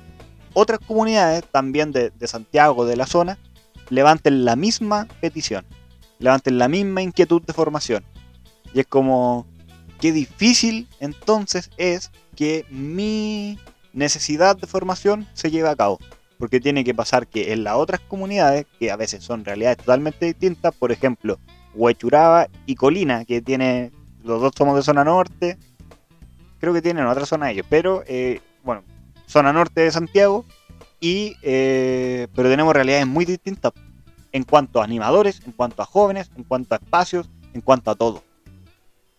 [0.55, 3.37] otras comunidades, también de, de Santiago, de la zona,
[3.89, 5.65] levanten la misma petición.
[6.17, 8.03] Levanten la misma inquietud de formación.
[8.73, 9.45] Y es como,
[9.99, 13.59] qué difícil entonces es que mi
[13.93, 15.99] necesidad de formación se lleve a cabo.
[16.37, 20.25] Porque tiene que pasar que en las otras comunidades, que a veces son realidades totalmente
[20.25, 21.39] distintas, por ejemplo,
[21.73, 23.91] Huechuraba y Colina, que tiene,
[24.23, 25.57] los dos somos de zona norte,
[26.59, 28.83] creo que tienen otra zona ellos, pero eh, bueno,
[29.27, 30.45] zona norte de Santiago,
[30.99, 33.73] y, eh, pero tenemos realidades muy distintas
[34.31, 37.95] en cuanto a animadores, en cuanto a jóvenes, en cuanto a espacios, en cuanto a
[37.95, 38.23] todo.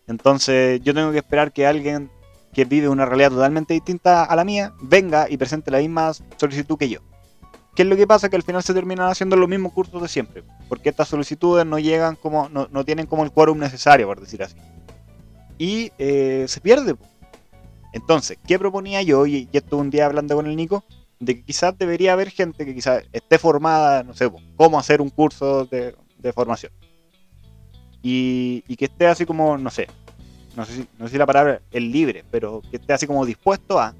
[0.06, 2.10] Entonces yo tengo que esperar que alguien
[2.52, 6.78] que vive una realidad totalmente distinta a la mía venga y presente la misma solicitud
[6.78, 7.00] que yo.
[7.76, 8.28] ¿qué es lo que pasa?
[8.28, 11.78] Que al final se terminan haciendo los mismos cursos de siempre, porque estas solicitudes no
[11.78, 14.56] llegan como, no, no tienen como el quórum necesario, por decir así.
[15.58, 16.96] Y eh, se pierde.
[17.96, 19.24] Entonces, ¿qué proponía yo?
[19.24, 20.84] Y, y esto un día hablando con el Nico,
[21.18, 25.08] de que quizás debería haber gente que quizás esté formada, no sé, cómo hacer un
[25.08, 26.72] curso de, de formación.
[28.02, 29.86] Y, y, que esté así como, no sé,
[30.54, 33.24] no sé, si, no sé si la palabra es libre, pero que esté así como
[33.24, 33.94] dispuesto a,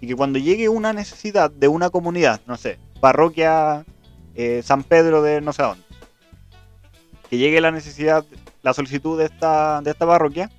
[0.00, 3.84] y que cuando llegue una necesidad de una comunidad, no sé, parroquia
[4.34, 5.84] eh, San Pedro de no sé dónde,
[7.30, 8.24] que llegue la necesidad,
[8.62, 10.50] la solicitud de esta, de esta parroquia,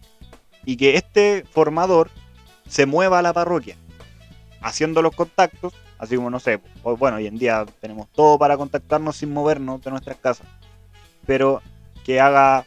[0.63, 2.09] y que este formador
[2.69, 3.75] se mueva a la parroquia,
[4.61, 8.55] haciendo los contactos, así como no sé, pues, bueno, hoy en día tenemos todo para
[8.55, 10.47] contactarnos sin movernos de nuestras casas,
[11.25, 11.61] pero
[12.05, 12.65] que haga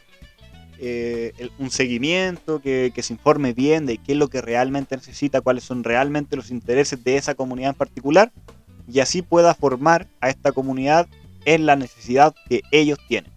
[0.79, 5.63] eh, un seguimiento, que, se informe bien de qué es lo que realmente necesita, cuáles
[5.63, 8.31] son realmente los intereses de esa comunidad en particular,
[8.87, 11.07] y así pueda formar a esta comunidad
[11.45, 13.31] en la necesidad que ellos tienen,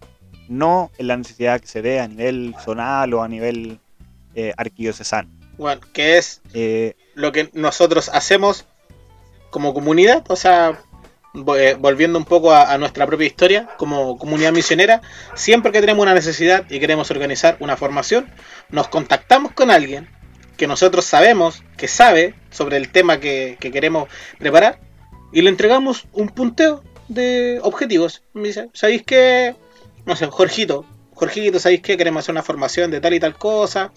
[0.49, 3.79] no en la necesidad que se ve a nivel zonal o a nivel
[4.35, 5.36] eh, arquidiocesano.
[5.57, 8.65] Bueno, que es eh, lo que nosotros hacemos
[9.49, 10.79] como comunidad, o sea,
[11.57, 15.01] eh, volviendo un poco a, a, nuestra propia historia como comunidad misionera,
[15.35, 18.31] siempre que tenemos una necesidad y queremos organizar una formación,
[18.69, 20.09] nos contactamos con alguien
[20.57, 24.79] que nosotros sabemos que sabe sobre el tema que, que queremos preparar
[25.31, 28.23] y le entregamos un punteo de objetivos.
[28.33, 29.55] Me dice, ¿sabéis qué?
[30.05, 30.85] No sé, Jorgito,
[31.17, 31.97] Jorgito, ¿sabéis qué?
[31.97, 33.91] Queremos hacer una formación de tal y tal cosa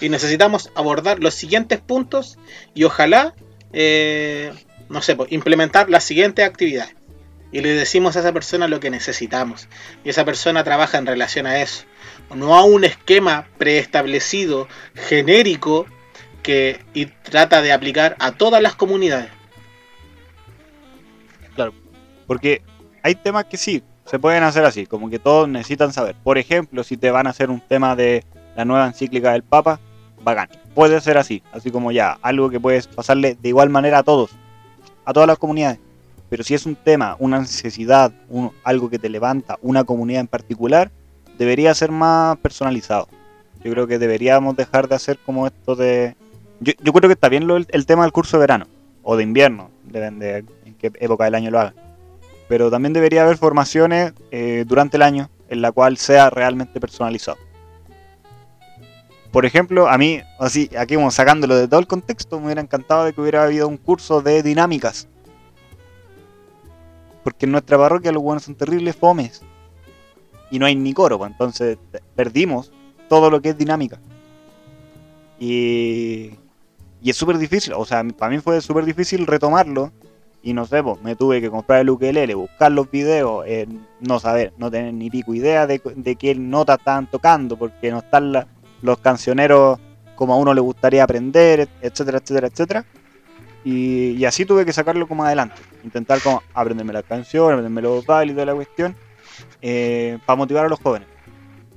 [0.00, 2.36] y necesitamos abordar los siguientes puntos
[2.74, 3.32] y ojalá,
[3.72, 4.52] eh,
[4.88, 6.88] no sé, pues, implementar la siguiente actividad.
[7.52, 9.68] Y le decimos a esa persona lo que necesitamos.
[10.02, 11.84] Y esa persona trabaja en relación a eso.
[12.34, 15.86] No a un esquema preestablecido, genérico,
[16.42, 19.30] que y trata de aplicar a todas las comunidades.
[21.54, 21.72] Claro,
[22.26, 22.62] porque
[23.04, 26.14] hay temas que sí, se pueden hacer así, como que todos necesitan saber.
[26.22, 28.24] Por ejemplo, si te van a hacer un tema de
[28.56, 29.80] la nueva encíclica del Papa,
[30.22, 30.48] bacán.
[30.74, 34.30] Puede ser así, así como ya, algo que puedes pasarle de igual manera a todos,
[35.04, 35.78] a todas las comunidades.
[36.28, 40.26] Pero si es un tema, una necesidad, un, algo que te levanta una comunidad en
[40.26, 40.90] particular,
[41.38, 43.08] debería ser más personalizado.
[43.62, 46.16] Yo creo que deberíamos dejar de hacer como esto de...
[46.60, 48.66] Yo, yo creo que está bien lo, el, tema del curso de verano
[49.02, 51.83] o de invierno, depende de en qué época del año lo hagan.
[52.48, 57.38] Pero también debería haber formaciones eh, durante el año en la cual sea realmente personalizado.
[59.34, 63.04] Por ejemplo, a mí, así, aquí vamos sacándolo de todo el contexto, me hubiera encantado
[63.04, 65.08] de que hubiera habido un curso de dinámicas.
[67.24, 69.42] Porque en nuestra parroquia los buenos son terribles fomes.
[70.50, 71.78] Y no hay ni coro, pues, entonces
[72.14, 72.70] perdimos
[73.08, 73.98] todo lo que es dinámica.
[75.40, 76.30] Y,
[77.02, 79.90] y es súper difícil, o sea, para mí fue súper difícil retomarlo.
[80.46, 83.66] Y no sé, pues, me tuve que comprar el ukelele, buscar los videos, eh,
[84.00, 88.00] no saber, no tener ni pico idea de, de qué notas estaban tocando, porque no
[88.00, 88.46] están la,
[88.82, 89.80] los cancioneros
[90.14, 92.84] como a uno le gustaría aprender, etcétera, etcétera, etcétera.
[93.64, 95.56] Y, y, así tuve que sacarlo como adelante.
[95.82, 98.94] Intentar como aprenderme la canción, aprenderme los bailes toda la cuestión,
[99.62, 101.08] eh, para motivar a los jóvenes.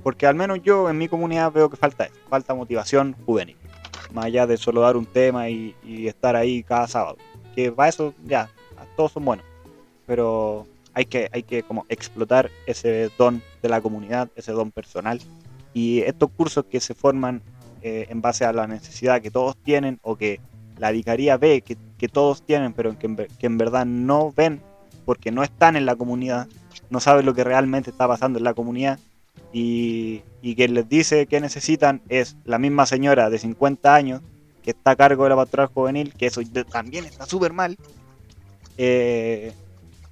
[0.02, 3.56] Porque al menos yo en mi comunidad veo que falta eso, falta motivación juvenil.
[4.12, 7.16] Más allá de solo dar un tema y, y estar ahí cada sábado.
[7.54, 8.50] Que para eso ya,
[8.98, 9.46] todos son buenos.
[10.06, 15.20] Pero hay que, hay que como explotar ese don de la comunidad, ese don personal.
[15.72, 17.40] Y estos cursos que se forman
[17.82, 20.40] eh, en base a la necesidad que todos tienen o que
[20.78, 24.60] la vicaría ve que, que todos tienen, pero que en, que en, verdad no ven
[25.04, 26.48] porque no están en la comunidad,
[26.90, 28.98] no saben lo que realmente está pasando en la comunidad
[29.52, 34.22] y, y que les dice que necesitan es la misma señora de 50 años
[34.64, 36.40] que está a cargo de la pastoral juvenil, que eso
[36.70, 37.78] también está súper mal,
[38.78, 39.52] eh,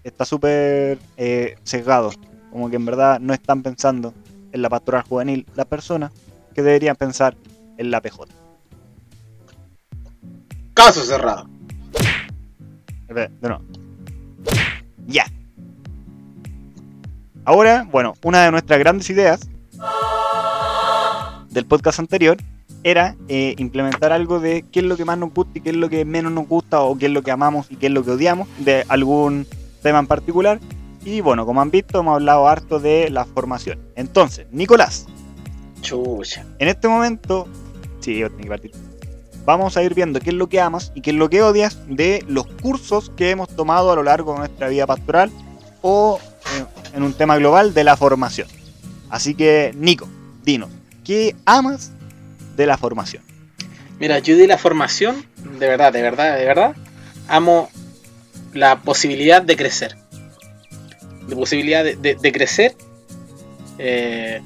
[0.04, 2.10] está súper eh, sesgado,
[2.50, 4.12] como que en verdad no están pensando
[4.52, 6.12] en la pastoral juvenil las personas
[6.54, 7.36] que deberían pensar
[7.78, 8.24] en la PJ.
[10.74, 11.48] Caso cerrado.
[13.08, 13.62] De nuevo.
[15.06, 15.26] Ya.
[17.44, 19.48] Ahora, bueno, una de nuestras grandes ideas
[21.50, 22.36] del podcast anterior
[22.86, 25.76] era eh, implementar algo de qué es lo que más nos gusta y qué es
[25.76, 28.04] lo que menos nos gusta o qué es lo que amamos y qué es lo
[28.04, 29.44] que odiamos de algún
[29.82, 30.60] tema en particular.
[31.04, 33.80] Y bueno, como han visto, hemos hablado harto de la formación.
[33.96, 35.06] Entonces, Nicolás.
[35.80, 36.46] Chucha.
[36.60, 37.48] En este momento,
[37.98, 38.70] sí, yo tengo que partir.
[39.44, 41.80] Vamos a ir viendo qué es lo que amas y qué es lo que odias
[41.88, 45.32] de los cursos que hemos tomado a lo largo de nuestra vida pastoral
[45.82, 46.20] o
[46.56, 46.64] eh,
[46.94, 48.46] en un tema global de la formación.
[49.10, 50.06] Así que, Nico,
[50.44, 50.70] dinos,
[51.02, 51.90] ¿qué amas
[52.56, 53.22] de la formación?
[53.98, 55.24] Mira, yo de la formación,
[55.58, 56.76] de verdad, de verdad, de verdad,
[57.28, 57.70] amo
[58.52, 59.96] la posibilidad de crecer.
[61.28, 62.76] de posibilidad de, crecer,
[63.78, 64.40] eh,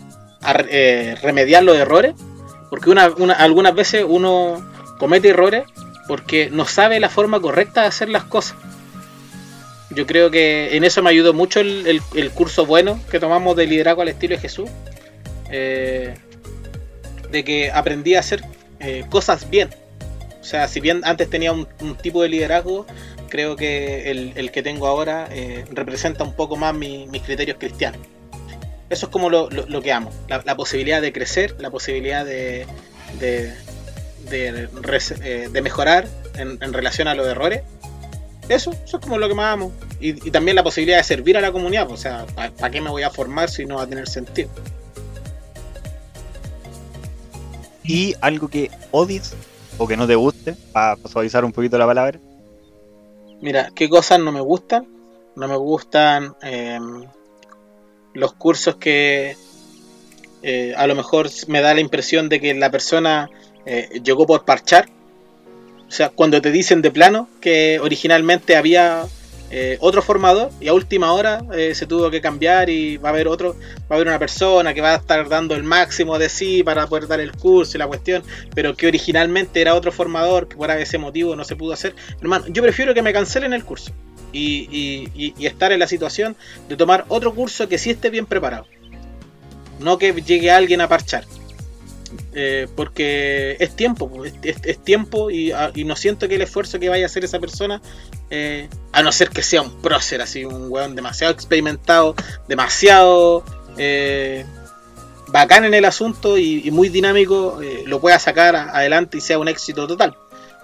[0.71, 2.15] eh, remediar los errores,
[2.71, 4.67] porque una, una- algunas veces uno
[4.99, 5.65] comete errores
[6.09, 8.57] porque no sabe la forma correcta de hacer las cosas.
[9.91, 14.01] Yo creo que en eso me ayudó mucho el curso bueno que tomamos de liderazgo
[14.03, 14.71] al estilo de Jesús,
[15.51, 16.15] eh,
[17.31, 18.43] de que aprendí a hacer
[18.81, 19.71] eh, cosas bien.
[20.41, 21.67] O sea, si bien antes tenía un,
[22.01, 22.87] tipo de liderazgo,
[23.29, 27.59] creo que el, el que tengo ahora eh, representa un poco más mi- mis criterios
[27.59, 28.01] cristianos.
[28.89, 32.67] Eso es como lo, lo- que amo, la, posibilidad de crecer, la posibilidad de,
[33.21, 33.53] de,
[34.29, 34.69] de,
[35.23, 37.63] eh, de mejorar en, en relación a los errores.
[38.49, 39.73] Eso, eso es como lo que más amo.
[40.01, 41.89] Y, y también la posibilidad de servir a la comunidad.
[41.89, 44.51] O sea, ¿para qué me voy a formar si no va a tener sentido?
[47.91, 49.35] Y algo que odies
[49.77, 52.21] o que no te guste, para suavizar un poquito la palabra.
[53.41, 54.87] Mira, ¿qué cosas no me gustan?
[55.35, 56.79] No me gustan eh,
[58.15, 59.37] los cursos que
[60.45, 63.29] eh, a lo mejor me da la impresión de que la persona
[63.67, 64.89] eh, llegó por parchar.
[65.89, 69.05] O sea, cuando te dicen de plano que originalmente había
[69.51, 73.13] eh, otro formador y a última hora eh, se tuvo que cambiar y va a
[73.13, 76.29] haber otro, va a haber una persona que va a estar dando el máximo de
[76.29, 78.23] sí para poder dar el curso y la cuestión,
[78.55, 81.95] pero que originalmente era otro formador que por ese motivo no se pudo hacer.
[82.21, 83.91] Hermano, yo prefiero que me cancelen el curso
[84.33, 86.37] y, y- y- y estar en la situación
[86.69, 88.67] de tomar otro curso que sí esté bien preparado.
[89.81, 91.25] No que llegue alguien a parchar.
[92.35, 96.81] Eh, porque es tiempo, po, es, tiempo y, ah, y no siento que el esfuerzo
[96.81, 97.81] que vaya a hacer esa persona,
[98.31, 102.17] eh, a no ser que sea un prócer, así, un weón demasiado experimentado,
[102.49, 103.45] demasiado
[103.77, 104.45] eh,
[105.29, 109.49] bacán en el asunto y, muy dinámico, eh, lo pueda sacar adelante y sea un
[109.49, 110.17] éxito total.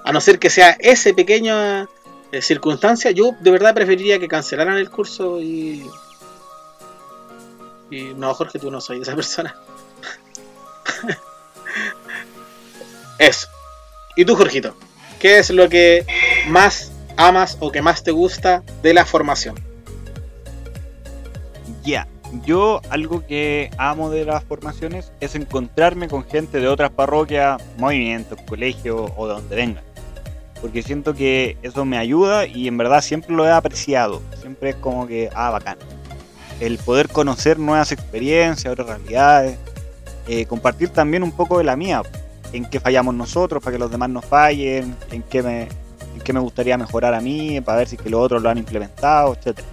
[0.05, 1.89] A no ser que sea ese pequeño
[2.33, 5.89] eh, circunstancia, yo de verdad preferiría que cancelaran el curso y.
[7.91, 9.55] Y no, Jorge, tú no soy esa persona.
[13.19, 13.49] Eso.
[14.17, 14.75] ¿Y tú, Jorgito?
[15.19, 16.07] ¿Qué es lo que
[16.49, 19.57] más amas o que más te gusta de la formación?
[21.85, 22.07] Ya,
[22.45, 28.39] yo algo que amo de las formaciones es encontrarme con gente de otras parroquias, movimientos,
[28.47, 29.85] colegios o de donde vengan.
[30.61, 34.23] Porque siento que eso me ayuda y en verdad siempre lo he apreciado.
[34.41, 35.79] Siempre es como que, ah, bacán.
[36.61, 39.59] El poder conocer nuevas experiencias, otras realidades.
[40.29, 42.03] eh, compartir también un poco de la mía.
[42.53, 44.95] En qué fallamos nosotros para que los demás no fallen.
[45.11, 48.21] En qué me, en qué me gustaría mejorar a mí para ver si que los
[48.21, 49.67] otros lo han implementado, etcétera.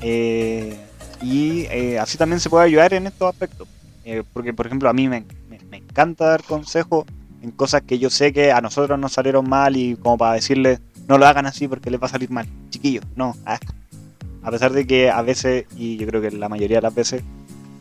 [0.00, 0.76] Eh,
[1.22, 3.68] y eh, así también se puede ayudar en estos aspectos.
[4.04, 7.04] Eh, porque, por ejemplo, a mí me, me- encanta dar consejos
[7.42, 10.80] en cosas que yo sé que a nosotros nos salieron mal y como para decirles,
[11.08, 12.46] no lo hagan así porque les va a salir mal.
[12.70, 13.36] Chiquillos, no.
[14.44, 17.22] A pesar de que a veces, y yo creo que la mayoría de las veces,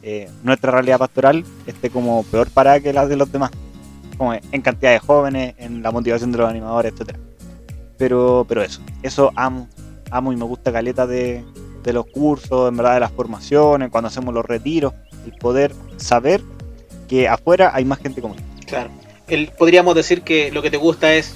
[0.04, 3.52] eh, nuestra realidad pastoral esté como peor para que la de los demás.
[4.18, 7.18] Como en cantidad de jóvenes, en la motivación de los animadores, etcétera
[7.98, 9.68] Pero, pero eso, eso amo,
[10.12, 11.44] amo y me gusta caleta de,
[11.84, 14.94] de los cursos, en verdad de las formaciones, cuando hacemos los retiros,
[15.26, 16.42] el poder saber
[17.08, 18.42] que afuera hay más gente como yo.
[18.68, 18.92] Claro.
[19.28, 21.34] El, podríamos decir que lo que te gusta es,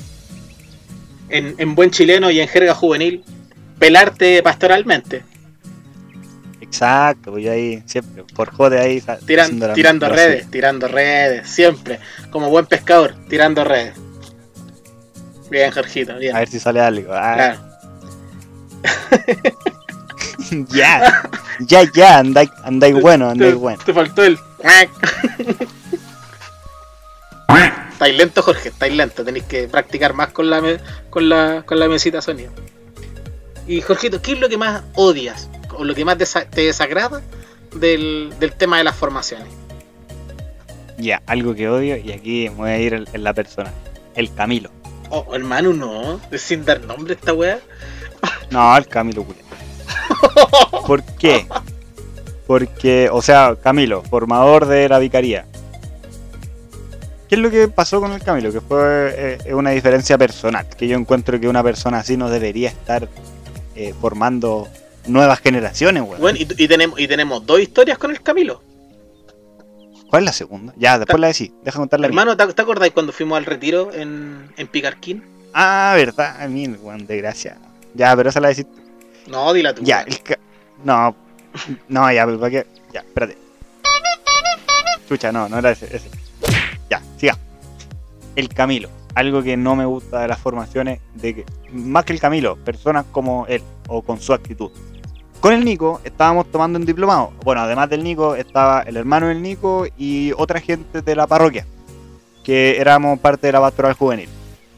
[1.29, 3.23] en buen chileno y en jerga juvenil,
[3.79, 5.23] pelarte pastoralmente.
[6.75, 9.01] Exacto, voy ahí siempre, por joder ahí.
[9.25, 11.99] Tiran- la- tirando la- redes, tirando redes, siempre.
[12.31, 13.93] Como buen pescador, tirando redes.
[15.49, 16.35] Bien, Jorgito, bien.
[16.35, 17.13] A ver si sale algo.
[17.13, 17.59] Ah, Claro.
[20.69, 21.21] ya,
[21.61, 23.79] ya, ya, andáis andáis bueno, andáis bueno.
[23.85, 24.37] te faltó el.
[27.93, 29.23] estáis lento, Jorge, estáis lento.
[29.23, 30.61] Tenéis que practicar más con la,
[31.09, 32.51] con la, con la mesita sonido.
[33.67, 35.49] Y Jorgito, ¿qué es lo que más odias?
[35.77, 37.21] ¿O lo que más te desagrada
[37.75, 39.47] del, del tema de las formaciones?
[40.97, 43.71] Ya, algo que odio y aquí me voy a ir en, en la persona.
[44.15, 44.71] El Camilo.
[45.09, 46.19] Oh, hermano, no.
[46.37, 47.59] Sin dar nombre a esta weá.
[48.49, 49.45] No, el Camilo culiao.
[50.87, 51.47] ¿Por qué?
[52.47, 55.45] Porque, o sea, Camilo, formador de la vicaría.
[57.27, 58.51] ¿Qué es lo que pasó con el Camilo?
[58.51, 60.67] Que fue eh, una diferencia personal.
[60.69, 63.09] Que yo encuentro que una persona así no debería estar
[63.75, 64.67] eh, formando
[65.07, 66.19] nuevas generaciones, weón.
[66.21, 68.61] Bueno, y, y tenemos, y tenemos dos historias con el Camilo.
[70.09, 70.73] ¿Cuál es la segunda?
[70.77, 71.51] Ya, después la decís.
[71.63, 72.07] Deja contar la.
[72.07, 75.23] Hermano, ¿te, te acordáis cuando fuimos al retiro en, en Picarquín?
[75.53, 77.57] Ah, verdad, a mí, weón, desgracia.
[77.93, 78.65] Ya, pero esa la decís.
[79.27, 79.81] No, dila tú.
[79.83, 80.39] Ya, el ca-
[80.83, 81.15] No,
[81.87, 82.67] no, ya, pero ¿para qué?
[82.93, 83.37] Ya, espérate.
[85.07, 85.85] Chucha, no, no era ese.
[85.95, 86.09] ese.
[86.89, 87.37] Ya, siga.
[88.35, 88.89] El Camilo.
[89.15, 93.05] Algo que no me gusta de las formaciones, de que, más que el Camilo, personas
[93.11, 94.71] como él, o con su actitud.
[95.39, 97.31] Con el Nico estábamos tomando un diplomado.
[97.43, 101.65] Bueno, además del Nico estaba el hermano del Nico y otra gente de la parroquia,
[102.43, 104.29] que éramos parte de la pastoral juvenil.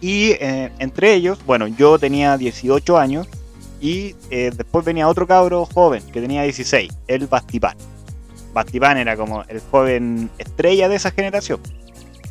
[0.02, 3.28] Y eh, entre ellos, bueno, yo tenía 18 años
[3.80, 7.78] y eh, después venía otro cabro joven que tenía 16, el Bastipán.
[8.54, 11.60] Bastipán era como el joven estrella de esa generación.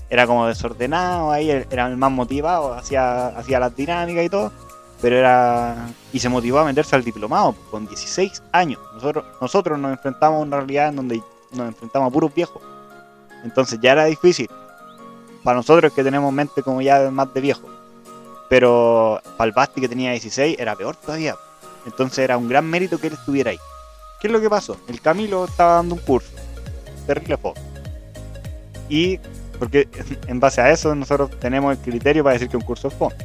[0.09, 4.53] Era como desordenado, ahí era el más motivado, hacía, hacía las dinámicas y todo
[5.01, 8.80] pero era y se motivó a meterse al diplomado con 16 años.
[8.94, 11.22] Nosotros, nosotros nos enfrentamos a una realidad en donde
[11.53, 12.62] nos enfrentamos a puros viejos.
[13.44, 14.49] Entonces ya era difícil.
[15.44, 17.68] Para nosotros que tenemos mente como ya más de viejo.
[18.49, 21.36] Pero para el Basti que tenía 16 era peor todavía.
[21.84, 23.59] Entonces era un gran mérito que él estuviera ahí.
[24.20, 24.76] ¿Qué es lo que pasó?
[24.88, 26.30] El Camilo estaba dando un curso.
[27.07, 27.61] Terrible foto.
[28.88, 29.18] Y
[29.59, 29.88] porque
[30.26, 33.16] en base a eso nosotros tenemos el criterio para decir que un curso es fondo.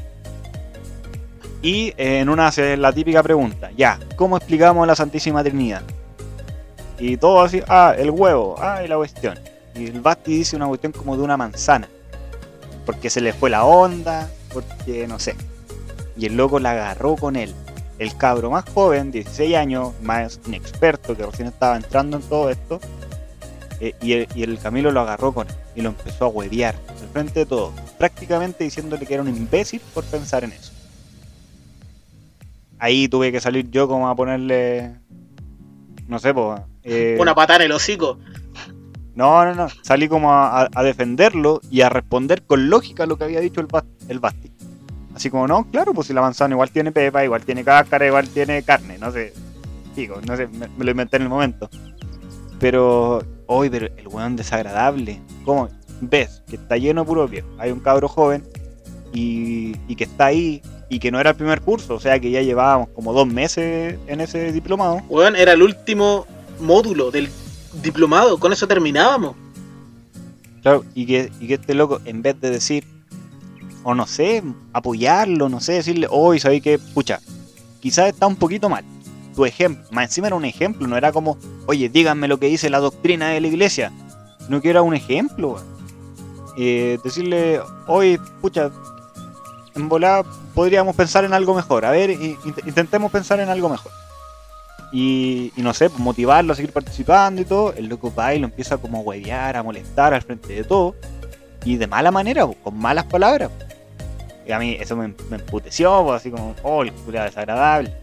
[1.62, 5.84] Y eh, en una hace la típica pregunta, ya, ¿cómo explicamos la Santísima Trinidad?
[6.98, 9.40] Y todo así, ah, el huevo, ah, y la cuestión.
[9.76, 11.88] Y el Basti dice una cuestión como de una manzana.
[12.86, 15.36] Porque se le fue la onda, porque no sé.
[16.18, 17.54] Y el loco la agarró con él.
[18.00, 22.80] El cabro más joven, 16 años, más inexperto, que recién estaba entrando en todo esto.
[23.80, 26.76] Eh, y, el, y, el, Camilo lo agarró con él y lo empezó a huevear
[26.90, 27.72] al frente de todo.
[28.00, 30.81] Prácticamente diciéndole que era un imbécil por pensar en eso
[32.82, 34.96] ahí tuve que salir yo como a ponerle.
[36.08, 36.60] No sé, pues.
[37.20, 38.18] Una patada en el hocico.
[39.14, 39.68] No, no, no.
[39.84, 43.68] Salí como a, defenderlo y a responder con lógica lo que había dicho el,
[44.10, 44.52] el Basti.
[45.16, 48.28] Así como, no, claro, pues si la manzana igual tiene pepa, igual tiene cáscara, igual
[48.30, 49.34] tiene carne, no sé.
[49.96, 51.70] Digo, no sé, me, lo inventé en el momento.
[52.60, 55.22] Pero, hoy, pero el weón desagradable.
[55.46, 55.70] ¿Cómo?
[56.00, 57.48] Ves que está lleno de puro viejo.
[57.60, 58.44] Hay un cabro joven
[59.14, 60.62] y, y que está ahí
[60.92, 63.98] y que no era el primer curso, o sea que ya llevábamos como dos meses
[64.08, 65.00] en ese diplomado.
[65.08, 66.28] Bueno, era el último
[66.60, 67.30] módulo del
[67.82, 69.38] diplomado, con eso terminábamos.
[70.62, 72.84] Claro, y que, y que este loco, en vez de decir,
[73.84, 77.22] o no sé, apoyarlo, no sé, decirle, hoy sabéis que, pucha,
[77.80, 78.84] quizás está un poquito mal.
[79.34, 81.38] Tu ejemplo, más encima era un ejemplo, no era como,
[81.68, 83.94] oye, díganme lo que dice la doctrina de la iglesia.
[84.50, 85.56] No que era un ejemplo,
[86.58, 88.72] eh, decirle, hoy, pucha,
[89.76, 91.86] en volada podríamos pensar en algo mejor.
[91.86, 93.92] A ver, intentemos pensar en algo mejor.
[94.92, 97.74] Y, no sé, pues, motivarlo a seguir participando y todo.
[97.74, 100.96] El loco va y lo empieza como a huevear, a molestar al frente de todo.
[101.64, 103.50] Y de mala manera, pues, con malas palabras.
[104.46, 107.94] Y a mí eso me, emputeció, pues, así como, oh, el desagradable.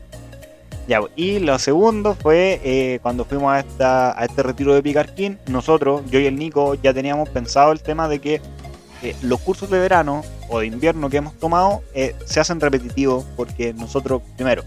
[0.87, 5.39] Ya, y lo segundo fue eh, cuando fuimos a, esta, a este retiro de Picarquín,
[5.47, 8.41] nosotros, yo y el Nico, ya teníamos pensado el tema de que
[9.03, 13.25] eh, los cursos de verano o de invierno que hemos tomado eh, se hacen repetitivos
[13.37, 14.65] porque nosotros, primero,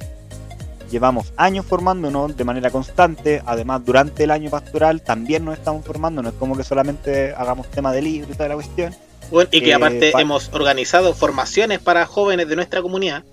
[0.91, 6.21] llevamos años formándonos de manera constante, además durante el año pastoral también nos estamos formando,
[6.21, 8.93] no es como que solamente hagamos tema de libro y toda la cuestión.
[9.31, 13.23] Bueno, y que eh, aparte hemos organizado formaciones para jóvenes de nuestra comunidad.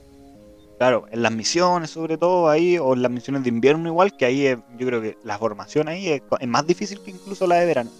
[0.78, 4.24] Claro, en las misiones sobre todo ahí, o en las misiones de invierno igual, que
[4.24, 4.44] ahí
[4.78, 7.90] yo creo que la formación ahí es, más difícil que incluso la de verano,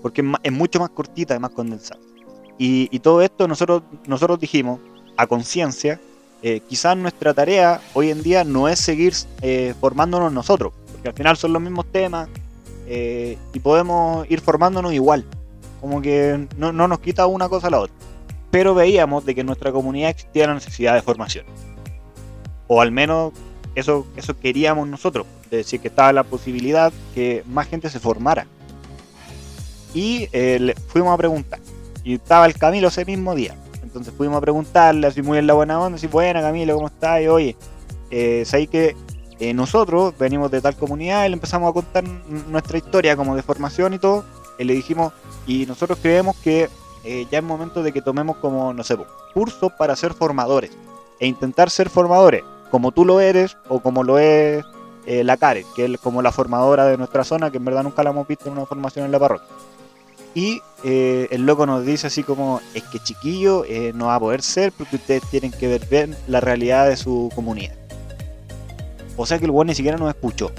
[0.00, 2.00] porque es mucho más cortita y más condensada.
[2.62, 4.80] Y, todo esto nosotros, nosotros dijimos
[5.16, 5.98] a conciencia,
[6.42, 11.14] eh, quizás nuestra tarea hoy en día no es seguir eh, formándonos nosotros, porque al
[11.14, 12.28] final son los mismos temas
[12.86, 15.24] eh, y podemos ir formándonos igual,
[15.80, 17.96] como que no, nos quita una cosa a la otra.
[18.50, 21.46] Pero veíamos de que en nuestra comunidad existía la necesidad de formación.
[22.66, 23.32] O al menos
[23.74, 28.46] eso, eso queríamos nosotros, de decir que estaba la posibilidad que más gente se formara.
[29.94, 30.28] Y
[30.88, 31.58] fuimos a preguntar
[32.10, 33.54] y estaba el Camilo ese mismo día.
[33.84, 37.22] Entonces fuimos a preguntarle, así muy en la buena onda, así, buena Camilo, ¿cómo estás?
[37.22, 37.56] Y oye,
[38.10, 38.96] eh, que
[39.38, 42.04] eh, nosotros venimos de tal comunidad y le empezamos a contar
[42.48, 44.24] nuestra historia como de formación y todo.
[44.58, 45.12] Y le dijimos,
[45.46, 46.68] y nosotros creemos que
[47.04, 48.96] eh, ya es momento de que tomemos como, no sé,
[49.32, 50.72] cursos para ser formadores.
[51.20, 54.64] E intentar ser formadores, como tú lo eres o como lo es
[55.06, 58.02] eh, la Care, que es como la formadora de nuestra zona, que en verdad nunca
[58.02, 59.48] la hemos visto en una formación en la parroquia.
[60.34, 64.20] Y eh, el loco nos dice así como, es que chiquillo eh, no va a
[64.20, 67.74] poder ser porque ustedes tienen que ver la realidad de su comunidad.
[69.16, 70.52] O sea que el weón ni siquiera nos escuchó.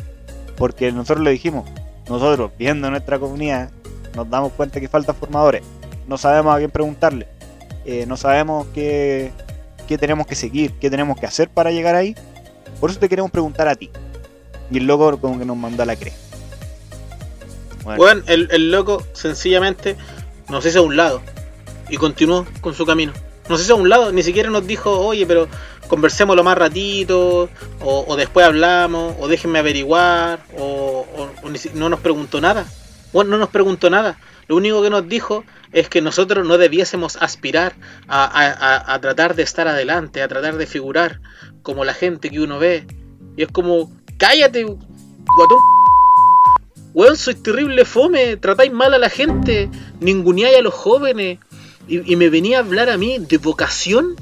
[0.58, 1.68] Porque nosotros le dijimos,
[2.08, 3.72] nosotros viendo nuestra comunidad,
[4.16, 5.64] nos damos cuenta que faltan formadores.
[6.08, 7.28] No sabemos a quién preguntarle.
[7.86, 9.32] Eh, no sabemos qué,
[9.88, 12.16] qué tenemos que seguir, qué tenemos que hacer para llegar ahí.
[12.80, 13.90] Por eso te queremos preguntar a ti.
[14.70, 16.31] Y el loco como que nos manda la cresta.
[17.84, 19.98] Bueno, el, loco sencillamente
[20.50, 21.22] nos hizo a un lado
[21.90, 23.14] y continuó con su camino.
[23.50, 25.48] Nos hizo a un lado, ni siquiera nos dijo, oye, pero
[25.88, 27.50] conversemos lo más ratito,
[27.82, 31.06] o, después hablamos, o déjenme averiguar, o,
[31.74, 32.66] no nos preguntó nada.
[33.12, 34.18] Bueno, no nos preguntó nada.
[34.48, 37.76] Lo único que nos dijo es que nosotros no debiésemos aspirar
[38.08, 41.20] a, tratar de estar adelante, a tratar de figurar
[41.64, 42.86] como la gente que uno ve.
[43.36, 45.81] Y es como, cállate, guatón.
[46.94, 49.70] Weón, sois terrible fome, tratáis mal a la gente,
[50.00, 51.40] ninguneáis a los jóvenes.
[51.88, 54.16] Y, y me venía a hablar a mí de vocación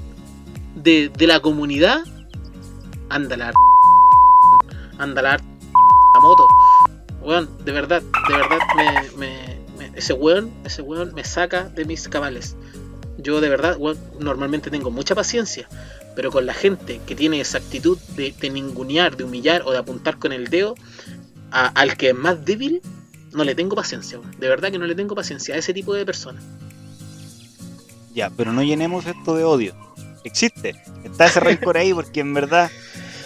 [0.84, 2.03] de, la comunidad,
[3.09, 3.53] anda la
[4.97, 5.39] anda la,
[6.22, 6.47] moto.
[7.22, 8.59] Weón, de verdad, de verdad
[9.17, 9.59] me,
[9.95, 12.55] ese weón, ese weón me saca de mis cabales.
[13.17, 15.67] Yo de verdad, weón, normalmente tengo mucha paciencia,
[16.15, 19.78] pero con la gente que tiene esa actitud de, de ningunear, de humillar o de
[19.78, 20.76] apuntar con el dedo
[21.52, 22.82] al que es más débil,
[23.34, 24.20] no le tengo paciencia.
[24.38, 26.43] De verdad que no le tengo paciencia a ese tipo de personas.
[28.14, 29.89] Ya, pero no llenemos esto de odio
[30.24, 30.76] existe.
[31.04, 32.70] Está ese rencor ahí porque en verdad,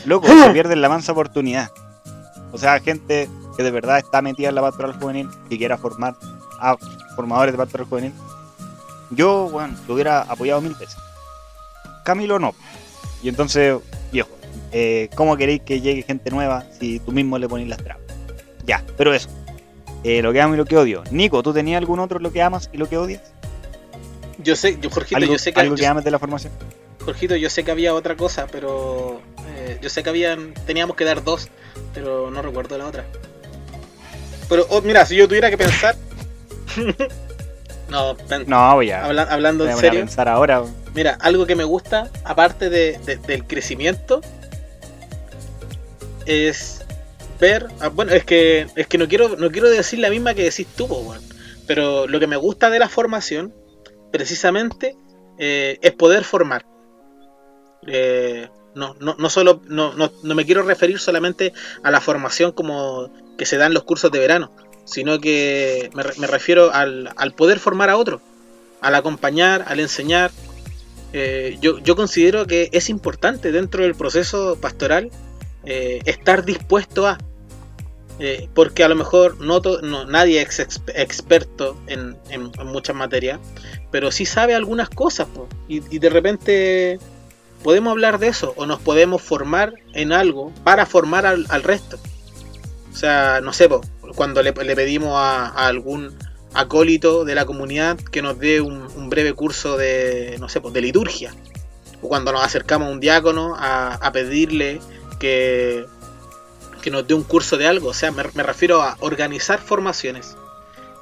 [0.06, 1.70] loco, se pierden la mansa oportunidad.
[2.52, 6.16] O sea, gente que de verdad está metida en la pastoral juvenil, que quiera formar
[6.60, 6.76] a
[7.16, 8.14] formadores de pastoral juvenil.
[9.12, 10.98] Yo, bueno, lo hubiera apoyado mil veces.
[12.04, 12.54] Camilo no.
[13.22, 13.78] Y entonces,
[14.12, 14.30] viejo,
[14.72, 18.03] eh, ¿cómo queréis que llegue gente nueva si tú mismo le pones las trabas?
[18.66, 19.30] Ya, pero eso.
[20.04, 21.04] Eh, lo que amo y lo que odio.
[21.12, 23.22] Nico, ¿tú tenías algún otro lo que amas y lo que odias?
[24.38, 25.62] Yo sé, yo Jorgito, yo sé que.
[25.62, 26.52] ¿Algo que amas de la formación?
[27.04, 31.06] Jorgito, yo sé que había otra cosa, pero eh, yo sé que habían, teníamos que
[31.06, 31.50] dar dos,
[31.94, 33.06] pero no recuerdo la otra.
[34.50, 35.96] Pero oh, mira, si yo tuviera que pensar,
[37.90, 38.16] no,
[38.48, 40.64] no voy a, hablando en serio, pensar ahora.
[40.94, 44.22] Mira, algo que me gusta, aparte de, del crecimiento,
[46.26, 46.83] es
[47.80, 50.68] ah, bueno, es que es que no quiero no quiero decir la misma que decís
[50.76, 50.88] tú,
[51.68, 53.54] pero lo que me gusta de la formación,
[54.12, 54.96] precisamente,
[55.38, 56.66] eh, es poder formar.
[57.88, 62.52] Eh, no, no, no, solo, no, no, no, me quiero referir solamente a la formación
[62.52, 64.52] como que se da en los cursos de verano,
[64.86, 68.22] sino que me, refiero al, poder formar a otro,
[68.82, 70.32] al acompañar, al enseñar.
[71.16, 75.12] Eh, yo, yo, considero que es importante dentro del proceso pastoral
[75.66, 77.18] estar dispuesto a,
[78.54, 79.62] porque a lo mejor no,
[80.06, 82.18] nadie es experto en,
[82.66, 83.40] muchas materias,
[83.92, 85.28] pero sí sabe algunas cosas,
[85.68, 87.00] y, y de repente
[87.64, 91.98] podemos hablar de eso o nos podemos formar en algo para formar al, resto.
[92.92, 93.68] O sea, no sé,
[94.16, 96.16] cuando le, pedimos a, algún
[96.54, 101.34] acólito de la comunidad que nos dé un, breve curso de, no sé, de liturgia.
[102.02, 104.80] O cuando nos acercamos a un diácono a, pedirle
[105.20, 105.86] que,
[106.84, 107.90] que nos dé un curso de algo.
[107.90, 110.36] O sea, me, refiero a organizar formaciones.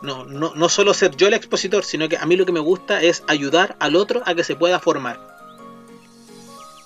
[0.02, 2.60] No, no, no solo ser yo el expositor, sino que a mí lo que me
[2.60, 5.20] gusta es ayudar al otro a que se pueda formar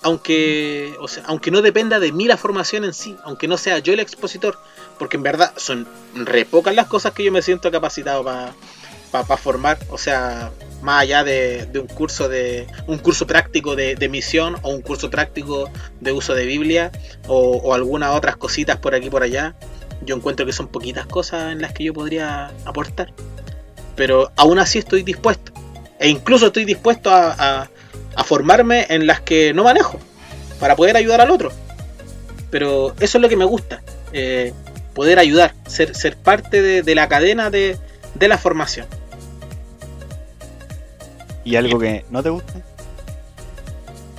[0.06, 3.80] aunque, o sea, aunque no dependa de mí la formación en sí, aunque no sea
[3.80, 4.56] yo el expositor,
[5.00, 8.54] porque en verdad son re pocas las cosas que yo me siento capacitado para
[9.38, 10.52] formar, o sea,
[10.82, 15.70] más allá de, un curso de un curso práctico de, misión o un curso práctico
[16.02, 16.92] de uso de Biblia
[17.28, 19.56] o, o algunas otras cositas por aquí por allá,
[20.02, 23.14] yo encuentro que son poquitas cosas en las que yo podría aportar,
[23.96, 25.52] pero aún así estoy dispuesto
[26.00, 27.70] e incluso estoy dispuesto a
[28.16, 30.00] a formarme en las que no manejo,
[30.60, 31.52] para poder ayudar al otro.
[32.50, 33.82] Pero eso es lo que me gusta,
[34.14, 34.54] eh,
[34.94, 37.78] poder ayudar, ser, ser parte de, la cadena de,
[38.20, 38.88] la formación.
[41.44, 42.54] ¿Y algo que no te gusta?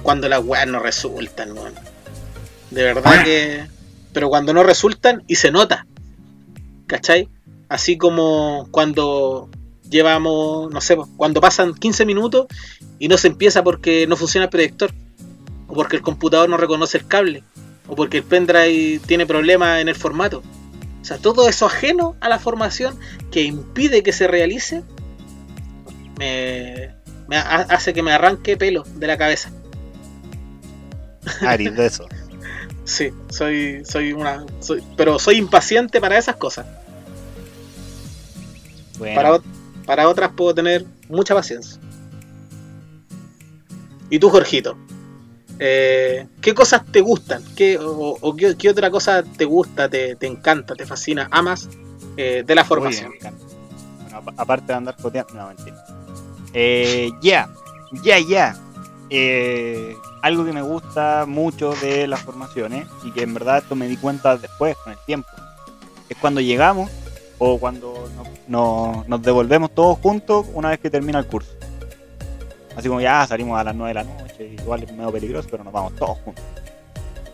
[0.03, 1.55] Cuando las weas no resultan,
[2.71, 3.67] De verdad que.
[4.13, 5.87] Pero cuando no resultan y se nota.
[6.87, 7.29] ¿Cachai?
[7.69, 9.51] Así como cuando
[9.91, 12.47] llevamos, no sé, cuando pasan 15 minutos
[12.99, 14.93] y no se empieza porque no funciona el proyector,
[15.67, 17.43] o porque el computador no reconoce el cable,
[17.89, 20.43] o porque el pendrive tiene problemas en el formato.
[21.07, 22.99] O sea, todo eso ajeno a la formación
[23.31, 24.83] que impide que se realice,
[26.19, 29.53] me, hace que me arranque pelo de la cabeza.
[31.43, 32.09] Ari, de eso.
[32.85, 34.45] sí, soy, soy una.
[34.97, 36.67] pero soy impaciente para esas cosas.
[38.99, 39.39] Para,
[39.87, 41.81] para otras puedo tener mucha paciencia.
[44.11, 44.77] Y tú, Jorgito,
[45.59, 47.43] eh, ¿qué cosas te gustan?
[47.57, 51.69] ¿Qué, o, qué, otra cosa te gusta, te, encanta, te fascina, amas
[52.17, 53.13] eh, de la formación?
[54.39, 55.77] aparte de andar coteando, no, mentira.
[57.21, 57.49] Ya,
[58.03, 58.57] ya, ya.
[60.23, 63.97] algo que me gusta mucho de las formaciones y que en verdad esto me di
[63.97, 65.29] cuenta después, con el tiempo,
[66.09, 66.91] es cuando llegamos
[67.39, 68.09] o cuando
[68.49, 71.53] nos devolvemos todos juntos una vez que termina el curso.
[72.77, 75.65] Así como ya salimos a las 9 de la noche, igual es medio peligroso, pero
[75.65, 76.45] nos vamos todos juntos.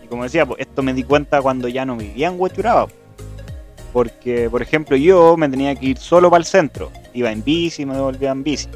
[0.03, 2.89] Y como decía, pues, esto me di cuenta cuando ya no vivía en Huachuraba.
[3.93, 6.91] Porque, por ejemplo, yo me tenía que ir solo para el centro.
[7.13, 8.69] Iba en bici, me devolvía en bici.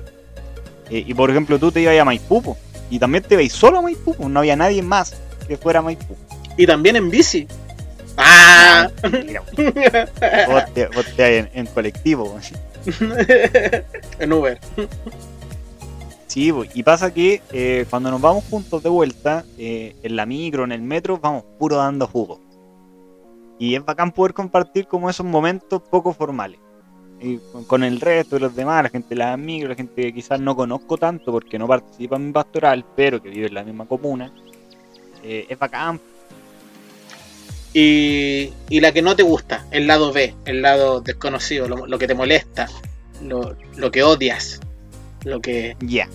[0.90, 2.56] Eh, y por ejemplo, tú te ibas a Maipú,
[2.90, 5.16] y también te ibas solo a Maipú, no había nadie más
[5.48, 6.16] que fuera a Maipú.
[6.56, 7.46] Y también en bici.
[8.16, 8.88] ¡Ah!
[9.24, 9.42] Mira,
[10.48, 12.38] vos te, vos te en, en colectivo.
[14.18, 14.58] en Uber.
[16.36, 20.64] Sí, y pasa que eh, cuando nos vamos juntos de vuelta, eh, en la micro,
[20.64, 22.42] en el metro, vamos puro dando jugo.
[23.58, 26.60] Y es bacán poder compartir como esos momentos poco formales.
[27.22, 30.12] Y con, el resto de los demás, la gente de la micro, la gente que
[30.12, 33.64] quizás no conozco tanto porque no participa en mi pastoral, pero que vive en la
[33.64, 34.30] misma comuna.
[35.22, 35.98] Eh, es bacán.
[37.72, 42.06] Y, y, la que no te gusta, el lado B, el lado desconocido, lo, que
[42.06, 42.68] te molesta,
[43.22, 44.60] lo, lo, que odias,
[45.24, 45.78] lo que...
[45.80, 46.06] Ya.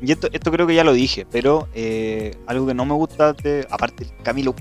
[0.00, 3.32] Y esto, esto creo que ya lo dije, pero eh, algo que no me gusta,
[3.32, 4.54] de, aparte Camilo,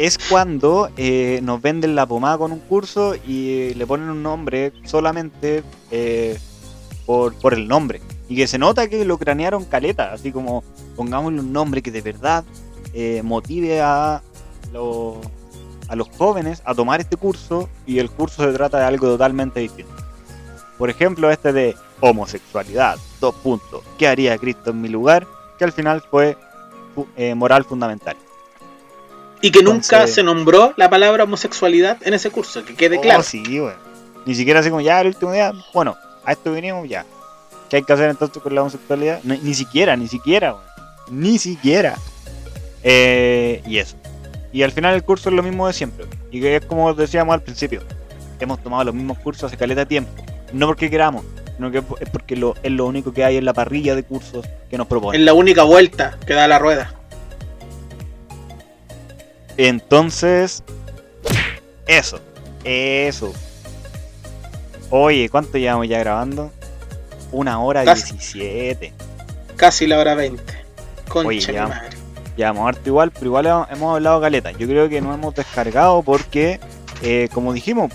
[0.00, 4.72] es cuando eh, nos venden la pomada con un curso y le ponen un nombre
[4.84, 6.38] solamente eh,
[7.04, 8.00] por, por, el nombre.
[8.26, 10.64] Y que se nota que lo cranearon caleta, así como
[10.96, 12.44] pongámosle un nombre que de verdad
[12.94, 14.22] eh, motive a,
[14.72, 15.20] lo,
[15.88, 19.60] a los jóvenes a tomar este curso y el curso se trata de algo totalmente
[19.60, 19.92] distinto.
[20.78, 23.82] Por ejemplo, este de homosexualidad, dos puntos.
[23.98, 25.26] ¿Qué haría Cristo en mi lugar?
[25.58, 26.36] Que al final fue
[27.34, 28.16] moral fundamental.
[29.42, 33.22] Y que nunca se nombró la palabra homosexualidad en ese curso, que quede oh, claro.
[33.22, 33.78] sí, bueno.
[34.26, 37.06] Ni siquiera así como ya el último día, bueno, a esto vinimos ya.
[37.70, 39.22] ¿Qué hay que hacer entonces con la homosexualidad?
[39.22, 40.56] ni siquiera, ni siquiera,
[41.10, 41.96] Ni siquiera.
[42.82, 43.96] Eh, y eso.
[44.52, 46.06] Y al final el curso es lo mismo de siempre.
[46.30, 47.82] Y que es como decíamos al principio.
[48.40, 50.10] Hemos tomado los mismos cursos hace caleta tiempo.
[50.52, 51.24] No porque queramos,
[51.60, 54.46] sino que es porque lo, es lo único que hay en la parrilla de cursos
[54.70, 55.20] que nos proponen.
[55.20, 56.94] Es la única vuelta que da la rueda.
[59.58, 60.62] Entonces,
[61.86, 62.18] eso,
[62.64, 63.34] eso.
[64.88, 66.50] Oye, ¿cuánto llevamos ya grabando?
[67.30, 68.94] Una hora diecisiete.
[69.56, 70.64] Casi la hora veinte.
[71.10, 71.96] Concha Oye, llevamos, madre.
[72.38, 74.50] llevamos harto igual, pero igual hemos, hablado caleta.
[74.52, 76.58] Yo creo que no hemos descargado porque,
[77.02, 77.92] eh, como dijimos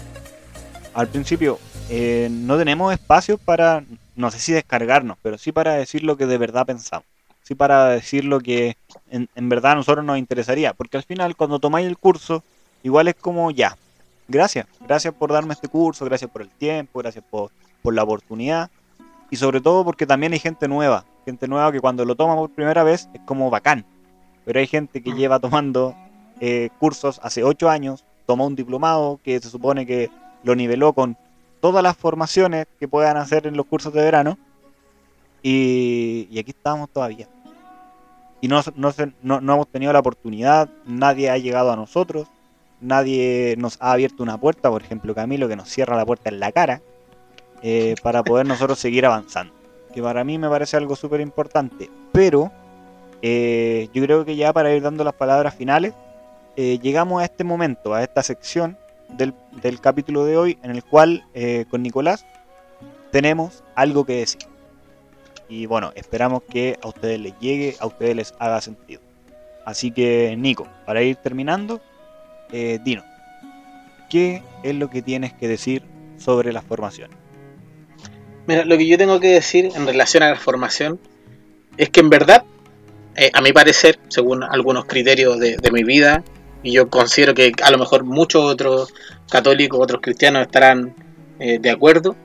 [0.94, 1.58] al principio,
[1.90, 3.84] eh, no tenemos espacio para,
[4.16, 7.06] no sé si descargarnos, pero sí para decir lo que de verdad pensamos.
[7.44, 8.76] Sí para decir lo que
[9.12, 10.74] en, verdad a nosotros nos interesaría.
[10.74, 12.44] Porque al final, cuando tomáis el curso,
[12.82, 13.78] igual es como ya.
[14.28, 17.52] Gracias, gracias por darme este curso, gracias por el tiempo, gracias por,
[17.84, 18.72] la oportunidad.
[19.30, 21.06] Y sobre todo porque también hay gente nueva.
[21.24, 23.86] Gente nueva que cuando lo toma por primera vez es como bacán.
[24.44, 25.96] Pero hay gente que lleva tomando
[26.40, 30.10] eh, cursos hace ocho años, tomó un diplomado que se supone que
[30.44, 31.16] lo niveló con
[31.66, 34.38] todas las formaciones que puedan hacer en los cursos de verano.
[35.42, 37.28] Y, y aquí estamos todavía
[38.46, 38.94] y no, no,
[39.42, 42.28] no, hemos tenido la oportunidad, nadie ha llegado a nosotros,
[42.80, 46.40] nadie nos ha abierto una puerta, por ejemplo Camilo que nos cierra la puerta en
[46.40, 46.80] la cara,
[47.64, 49.52] eh, para poder nosotros seguir avanzando.
[49.96, 52.52] Que para mí me parece algo súper importante, pero
[53.24, 55.96] eh, yo creo que ya para ir dando las palabras finales,
[56.56, 58.78] eh, llegamos a este momento, a esta sección
[59.18, 61.26] del, del capítulo de hoy, en el cual
[61.70, 62.26] con Nicolás
[63.12, 64.42] tenemos algo que decir.
[65.48, 69.02] Y bueno, esperamos que a ustedes les llegue, a ustedes les haga sentido.
[69.66, 71.82] Así que, Nico, para ir terminando,
[72.52, 73.04] eh, Dino,
[74.10, 75.84] ¿qué es lo que tienes que decir
[76.18, 77.10] sobre la formación?
[78.48, 81.00] Mira, lo que yo tengo que decir en relación a la formación
[81.78, 82.44] es que en verdad,
[83.16, 86.24] eh, a mi parecer, según algunos criterios de, mi vida,
[86.66, 88.92] y yo considero que a lo mejor muchos otros
[89.30, 90.96] católicos, otros cristianos estarán
[91.40, 92.16] eh, de acuerdo,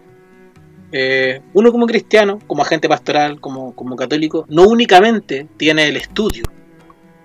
[0.93, 6.45] eh, uno como cristiano, como agente pastoral, como, como católico, no únicamente tiene el estudio.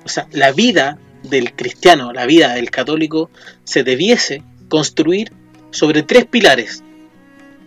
[0.03, 3.29] O sea, la vida del cristiano, la vida del católico,
[3.63, 5.31] se debiese construir
[5.71, 6.83] sobre tres pilares.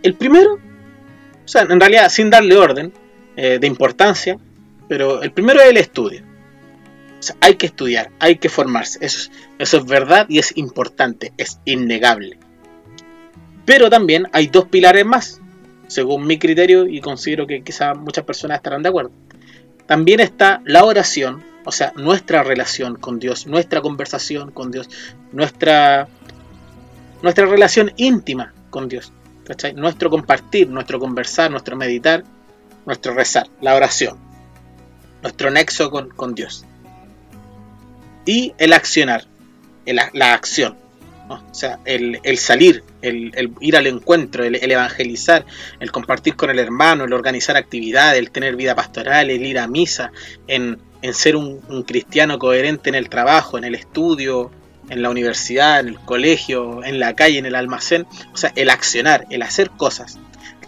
[0.03, 2.93] El primero, o sea, en realidad sin darle orden
[3.35, 4.37] eh, de importancia,
[4.89, 6.28] pero el primero es el estudio.
[7.41, 8.99] Hay que estudiar, hay que formarse.
[9.05, 12.39] Eso es verdad y es importante, es innegable.
[13.65, 15.41] Pero también hay dos pilares más
[15.89, 19.11] según mi criterio, y considero que quizás muchas personas estarán de acuerdo.
[19.87, 24.89] También está la oración, o sea, nuestra relación con Dios, nuestra conversación con Dios,
[25.33, 26.07] nuestra,
[27.23, 29.13] nuestra relación íntima con Dios,
[29.77, 32.23] Nuestro compartir, nuestro conversar, nuestro meditar,
[32.85, 34.19] nuestro rezar, la oración,
[35.23, 36.67] nuestro nexo con, Dios.
[38.29, 39.25] Y el accionar,
[39.87, 40.77] la acción,
[41.31, 45.47] O sea, el, salir, el, ir al encuentro, el, evangelizar,
[45.81, 49.67] el compartir con el hermano, el organizar actividades, el tener vida pastoral, el ir a
[49.67, 50.13] misa,
[50.47, 50.79] en,
[51.15, 54.51] ser un, cristiano coherente en el trabajo, en el estudio,
[54.91, 58.07] en la universidad, en el colegio, en la calle, en el almacén.
[58.35, 60.19] O sea, el accionar, el hacer cosas.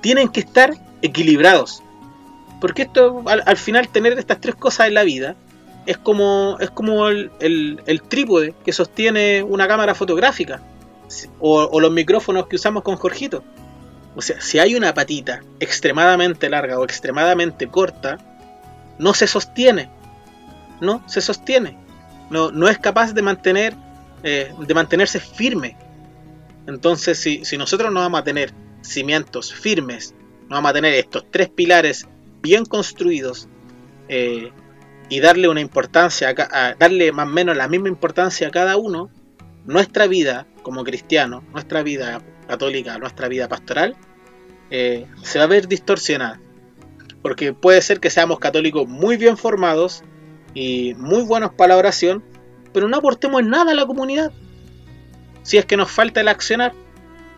[0.01, 0.73] Tienen que estar
[1.03, 1.83] equilibrados.
[2.59, 5.37] Porque esto, al, final, tener estas tres cosas en la vida
[5.91, 10.63] es como, es como el, trípode que sostiene una cámara fotográfica.
[11.41, 13.43] O, los micrófonos que usamos con Jorgito.
[14.15, 18.19] O sea, si hay una patita extremadamente larga o extremadamente corta,
[19.01, 19.91] no se sostiene.
[20.81, 21.77] No se sostiene.
[22.31, 23.75] No, no es capaz de mantener
[24.23, 25.77] eh, de mantenerse firme.
[26.69, 30.15] Entonces, si, si nosotros no vamos a tener cimientos firmes,
[30.49, 32.07] no vamos a tener estos tres pilares
[32.43, 33.49] bien construidos
[34.09, 34.53] eh,
[35.11, 39.11] y darle una importancia, a, darle más o menos la misma importancia a cada uno,
[39.67, 43.97] nuestra vida como cristiano nuestra vida católica, nuestra vida pastoral,
[44.71, 46.41] eh, se va a ver distorsionada.
[47.23, 50.03] Porque puede ser que seamos católicos muy bien formados
[50.55, 52.25] y muy buenos para la oración,
[52.73, 54.33] pero no aportemos nada a la comunidad.
[55.43, 56.73] Si es que nos falta el accionar,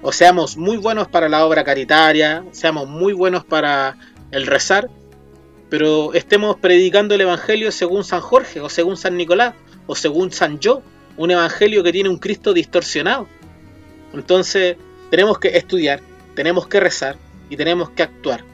[0.02, 3.96] o seamos muy buenos para la obra caritaria, seamos muy buenos para
[4.30, 4.90] el rezar,
[5.72, 9.54] pero estemos predicando el Evangelio según San Jorge, o según San Nicolás,
[9.86, 10.82] o según San Yo,
[11.16, 13.26] un Evangelio que tiene un Cristo distorsionado.
[14.12, 14.76] Entonces,
[15.10, 16.02] tenemos que estudiar,
[16.34, 17.16] tenemos que rezar
[17.48, 18.44] y tenemos que actuar,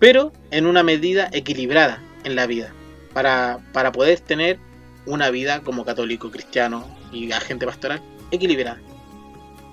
[0.00, 2.72] pero en una medida equilibrada en la vida,
[3.12, 4.58] para, para poder tener
[5.06, 8.80] una vida como católico, cristiano y agente pastoral equilibrada.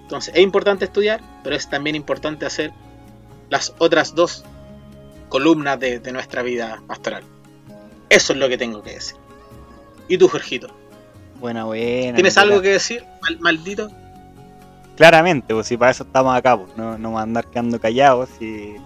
[0.03, 2.71] Entonces es importante estudiar, pero es también importante hacer
[3.49, 4.45] las otras dos
[5.35, 7.21] columnas de, nuestra vida pastoral.
[8.09, 9.17] Eso es lo que tengo que decir.
[10.07, 10.69] ¿Y tú, Jorgito?
[11.41, 12.15] Buena, buena.
[12.15, 13.03] ¿Tienes algo que decir,
[13.41, 13.91] maldito?
[14.95, 18.29] Claramente, pues si para eso estamos acá, pues, no, no vamos a andar quedando callados
[18.39, 18.77] si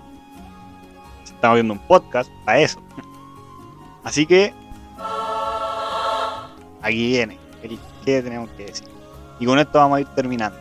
[1.23, 2.81] estamos viendo un podcast, para eso.
[4.03, 4.51] Así que
[6.81, 7.37] aquí viene.
[8.03, 8.87] ¿Qué tenemos que decir?
[9.39, 10.57] Y con esto vamos a ir terminando.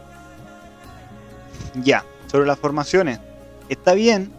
[1.77, 3.21] Ya, sobre las formaciones.
[3.71, 4.38] Está bien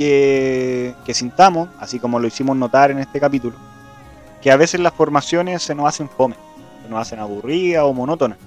[0.00, 3.56] que, sintamos, así como lo hicimos notar en este capítulo,
[4.40, 6.36] que a veces las formaciones se nos hacen fome,
[6.82, 8.38] se nos hacen aburridas o monótonas.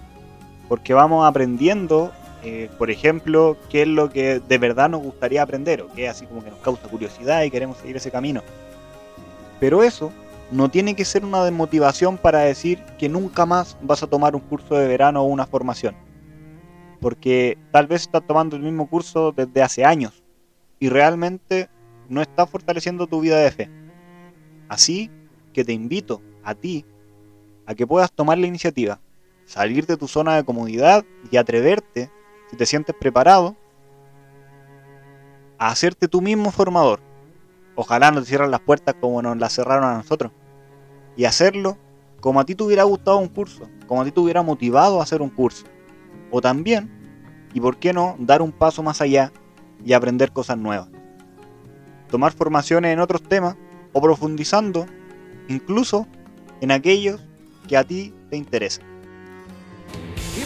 [0.68, 2.12] Porque vamos aprendiendo,
[2.44, 6.26] eh, por ejemplo, qué es lo que de verdad nos gustaría aprender, o qué así
[6.26, 8.42] como que nos causa curiosidad y queremos seguir ese camino.
[9.60, 10.12] Pero eso
[10.50, 14.42] no tiene que ser una desmotivación para decir que nunca más vas a tomar un
[14.42, 15.94] curso de verano o una formación.
[17.00, 20.23] Porque tal vez estás tomando el mismo curso desde hace años
[20.84, 21.70] y realmente
[22.10, 23.70] no estás fortaleciendo tu vida de fe.
[24.68, 25.10] Así
[25.54, 26.86] que te invito a ti
[27.66, 29.00] a que puedas tomar la iniciativa,
[29.46, 32.12] salir de tu zona de comodidad y atreverte,
[32.50, 33.56] si te sientes preparado,
[35.58, 37.00] a hacerte tú mismo formador.
[37.76, 40.34] Ojalá no te cierren las puertas como nos las cerraron a nosotros
[41.16, 41.78] y hacerlo
[42.20, 45.04] como a ti te hubiera gustado un curso, como a ti te hubiera motivado a
[45.04, 45.66] hacer un curso.
[46.30, 46.92] O también,
[47.54, 49.32] y por qué no, dar un paso más allá
[49.86, 50.90] y aprender cosas nuevas.
[52.10, 53.56] Tomar formaciones en otros temas
[53.92, 54.86] o profundizando
[55.48, 56.08] incluso
[56.62, 57.22] en aquellos
[57.68, 58.86] que a ti te interesan.
[60.36, 60.46] Y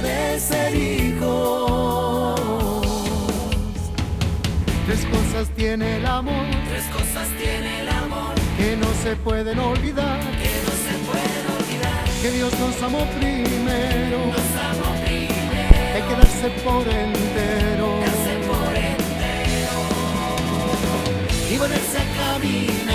[0.00, 2.34] de ser hijo.
[4.86, 6.46] Tres cosas tiene el amor.
[6.68, 8.34] Tres cosas tiene el amor.
[8.56, 10.31] Que no se pueden olvidar
[12.22, 14.26] que Dios nos amó primero.
[14.26, 15.94] Nos amó primero.
[15.94, 17.98] Hay que darse por entero.
[18.00, 19.78] Darse por entero.
[21.50, 22.91] Y ponerse a caminar.